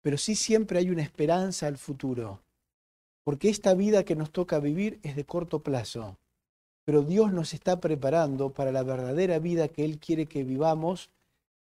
Pero 0.00 0.16
sí 0.16 0.34
siempre 0.34 0.78
hay 0.78 0.88
una 0.88 1.02
esperanza 1.02 1.66
al 1.66 1.76
futuro, 1.76 2.40
porque 3.22 3.50
esta 3.50 3.74
vida 3.74 4.06
que 4.06 4.16
nos 4.16 4.30
toca 4.30 4.60
vivir 4.60 4.98
es 5.02 5.14
de 5.14 5.26
corto 5.26 5.62
plazo 5.62 6.16
pero 6.90 7.02
Dios 7.02 7.32
nos 7.32 7.54
está 7.54 7.78
preparando 7.78 8.50
para 8.50 8.72
la 8.72 8.82
verdadera 8.82 9.38
vida 9.38 9.68
que 9.68 9.84
Él 9.84 10.00
quiere 10.00 10.26
que 10.26 10.42
vivamos, 10.42 11.08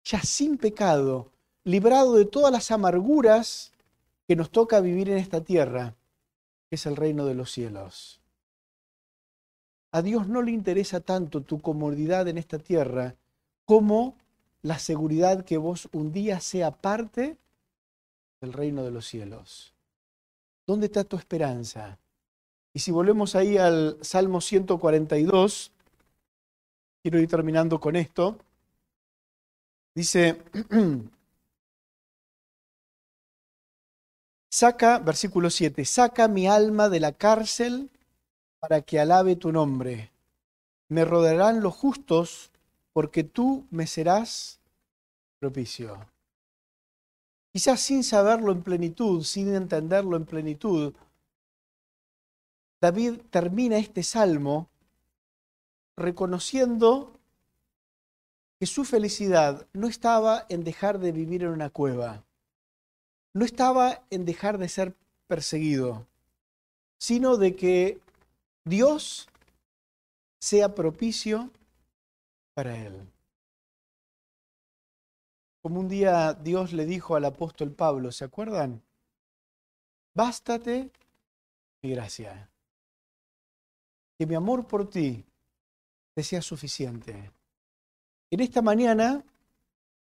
ya 0.02 0.22
sin 0.22 0.56
pecado, 0.56 1.30
librado 1.64 2.14
de 2.14 2.24
todas 2.24 2.50
las 2.50 2.70
amarguras 2.70 3.72
que 4.26 4.36
nos 4.36 4.48
toca 4.48 4.80
vivir 4.80 5.10
en 5.10 5.18
esta 5.18 5.42
tierra, 5.42 5.94
que 6.70 6.76
es 6.76 6.86
el 6.86 6.96
reino 6.96 7.26
de 7.26 7.34
los 7.34 7.52
cielos. 7.52 8.22
A 9.92 10.00
Dios 10.00 10.28
no 10.28 10.40
le 10.40 10.50
interesa 10.50 11.00
tanto 11.00 11.42
tu 11.42 11.60
comodidad 11.60 12.26
en 12.26 12.38
esta 12.38 12.58
tierra 12.58 13.14
como 13.66 14.14
la 14.62 14.78
seguridad 14.78 15.44
que 15.44 15.58
vos 15.58 15.90
un 15.92 16.10
día 16.10 16.40
sea 16.40 16.70
parte 16.70 17.36
del 18.40 18.54
reino 18.54 18.82
de 18.82 18.92
los 18.92 19.06
cielos. 19.06 19.74
¿Dónde 20.66 20.86
está 20.86 21.04
tu 21.04 21.18
esperanza? 21.18 21.98
Y 22.74 22.80
si 22.80 22.90
volvemos 22.90 23.34
ahí 23.34 23.56
al 23.56 23.98
Salmo 24.02 24.40
142, 24.40 25.72
quiero 27.02 27.18
ir 27.18 27.28
terminando 27.28 27.80
con 27.80 27.96
esto. 27.96 28.38
Dice, 29.94 30.42
saca, 34.50 34.98
versículo 34.98 35.50
7, 35.50 35.84
saca 35.84 36.28
mi 36.28 36.46
alma 36.46 36.88
de 36.88 37.00
la 37.00 37.12
cárcel 37.12 37.90
para 38.60 38.82
que 38.82 39.00
alabe 39.00 39.36
tu 39.36 39.52
nombre. 39.52 40.10
Me 40.88 41.04
rodearán 41.04 41.62
los 41.62 41.74
justos 41.74 42.50
porque 42.92 43.24
tú 43.24 43.66
me 43.70 43.86
serás 43.86 44.60
propicio. 45.38 45.98
Quizás 47.52 47.80
sin 47.80 48.04
saberlo 48.04 48.52
en 48.52 48.62
plenitud, 48.62 49.22
sin 49.24 49.54
entenderlo 49.54 50.16
en 50.16 50.24
plenitud, 50.24 50.94
David 52.80 53.20
termina 53.30 53.78
este 53.78 54.02
salmo 54.02 54.68
reconociendo 55.96 57.12
que 58.58 58.66
su 58.66 58.84
felicidad 58.84 59.66
no 59.72 59.88
estaba 59.88 60.46
en 60.48 60.64
dejar 60.64 60.98
de 60.98 61.12
vivir 61.12 61.42
en 61.42 61.50
una 61.50 61.70
cueva, 61.70 62.24
no 63.34 63.44
estaba 63.44 64.02
en 64.10 64.24
dejar 64.24 64.58
de 64.58 64.68
ser 64.68 64.94
perseguido, 65.26 66.06
sino 66.98 67.36
de 67.36 67.54
que 67.54 68.00
Dios 68.64 69.28
sea 70.40 70.74
propicio 70.74 71.50
para 72.54 72.76
él. 72.76 72.94
Como 75.62 75.80
un 75.80 75.88
día 75.88 76.34
Dios 76.34 76.72
le 76.72 76.86
dijo 76.86 77.16
al 77.16 77.24
apóstol 77.24 77.72
Pablo, 77.72 78.12
¿se 78.12 78.24
acuerdan? 78.24 78.82
Bástate 80.14 80.90
mi 81.82 81.90
gracia. 81.90 82.47
Que 84.18 84.26
mi 84.26 84.34
amor 84.34 84.66
por 84.66 84.90
ti 84.90 85.24
te 86.14 86.22
sea 86.22 86.42
suficiente. 86.42 87.30
En 88.30 88.40
esta 88.40 88.60
mañana, 88.60 89.24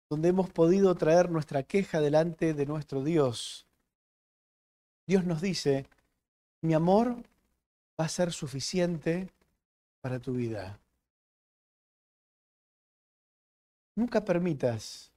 donde 0.10 0.30
hemos 0.30 0.50
podido 0.52 0.94
traer 0.96 1.30
nuestra 1.30 1.64
queja 1.64 2.00
delante 2.00 2.54
de 2.54 2.66
nuestro 2.66 3.04
Dios, 3.04 3.66
Dios 5.08 5.26
nos 5.26 5.42
dice, 5.42 5.88
mi 6.62 6.74
amor 6.74 7.24
va 8.00 8.06
a 8.06 8.10
ser 8.10 8.32
suficiente 8.32 9.30
para 10.02 10.20
tu 10.20 10.34
vida. 10.34 10.80
Nunca 13.96 14.24
permitas 14.24 15.12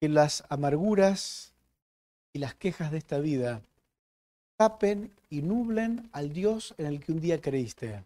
que 0.00 0.08
las 0.08 0.44
amarguras 0.48 1.52
y 2.32 2.38
las 2.38 2.54
quejas 2.54 2.92
de 2.92 2.98
esta 2.98 3.18
vida 3.18 3.62
tapen 4.56 5.10
y 5.30 5.42
nublen 5.42 6.08
al 6.12 6.32
Dios 6.32 6.74
en 6.78 6.86
el 6.86 7.00
que 7.00 7.12
un 7.12 7.20
día 7.20 7.40
creíste. 7.40 8.02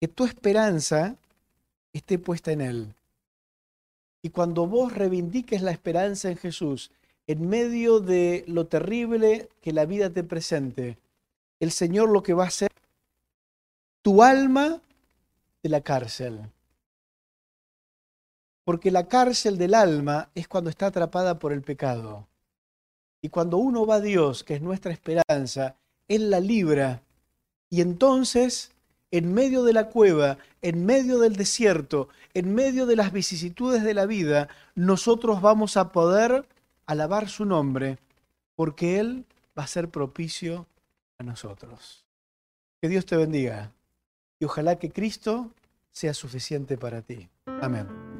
Que 0.00 0.08
tu 0.08 0.24
esperanza 0.24 1.16
esté 1.92 2.18
puesta 2.18 2.52
en 2.52 2.60
Él. 2.60 2.94
Y 4.22 4.30
cuando 4.30 4.66
vos 4.66 4.92
reivindiques 4.92 5.62
la 5.62 5.72
esperanza 5.72 6.30
en 6.30 6.36
Jesús, 6.36 6.90
en 7.26 7.48
medio 7.48 8.00
de 8.00 8.44
lo 8.46 8.66
terrible 8.66 9.48
que 9.60 9.72
la 9.72 9.84
vida 9.84 10.10
te 10.10 10.24
presente, 10.24 10.98
el 11.60 11.70
Señor 11.70 12.08
lo 12.08 12.22
que 12.22 12.34
va 12.34 12.44
a 12.44 12.48
hacer, 12.48 12.70
tu 14.02 14.22
alma 14.22 14.80
de 15.62 15.68
la 15.68 15.80
cárcel. 15.80 16.40
Porque 18.64 18.90
la 18.90 19.06
cárcel 19.06 19.58
del 19.58 19.74
alma 19.74 20.28
es 20.34 20.48
cuando 20.48 20.70
está 20.70 20.86
atrapada 20.86 21.38
por 21.38 21.52
el 21.52 21.62
pecado. 21.62 22.26
Y 23.22 23.30
cuando 23.30 23.56
uno 23.56 23.86
va 23.86 23.94
a 23.94 24.00
Dios, 24.00 24.44
que 24.44 24.56
es 24.56 24.60
nuestra 24.60 24.92
esperanza, 24.92 25.76
Él 26.08 26.28
la 26.28 26.40
libra. 26.40 27.00
Y 27.70 27.80
entonces 27.80 28.72
en 29.12 29.32
medio 29.32 29.62
de 29.62 29.74
la 29.74 29.90
cueva, 29.90 30.38
en 30.62 30.84
medio 30.84 31.18
del 31.20 31.36
desierto, 31.36 32.08
en 32.34 32.54
medio 32.54 32.86
de 32.86 32.96
las 32.96 33.12
vicisitudes 33.12 33.84
de 33.84 33.94
la 33.94 34.06
vida, 34.06 34.48
nosotros 34.74 35.40
vamos 35.40 35.76
a 35.76 35.92
poder 35.92 36.46
alabar 36.86 37.28
su 37.28 37.44
nombre, 37.44 37.98
porque 38.56 38.98
Él 38.98 39.26
va 39.56 39.64
a 39.64 39.68
ser 39.68 39.88
propicio 39.88 40.66
a 41.18 41.24
nosotros. 41.24 42.04
Que 42.80 42.88
Dios 42.88 43.04
te 43.06 43.16
bendiga 43.16 43.70
y 44.40 44.46
ojalá 44.46 44.76
que 44.76 44.90
Cristo 44.90 45.50
sea 45.92 46.14
suficiente 46.14 46.78
para 46.78 47.02
ti. 47.02 47.28
Amén. 47.60 48.11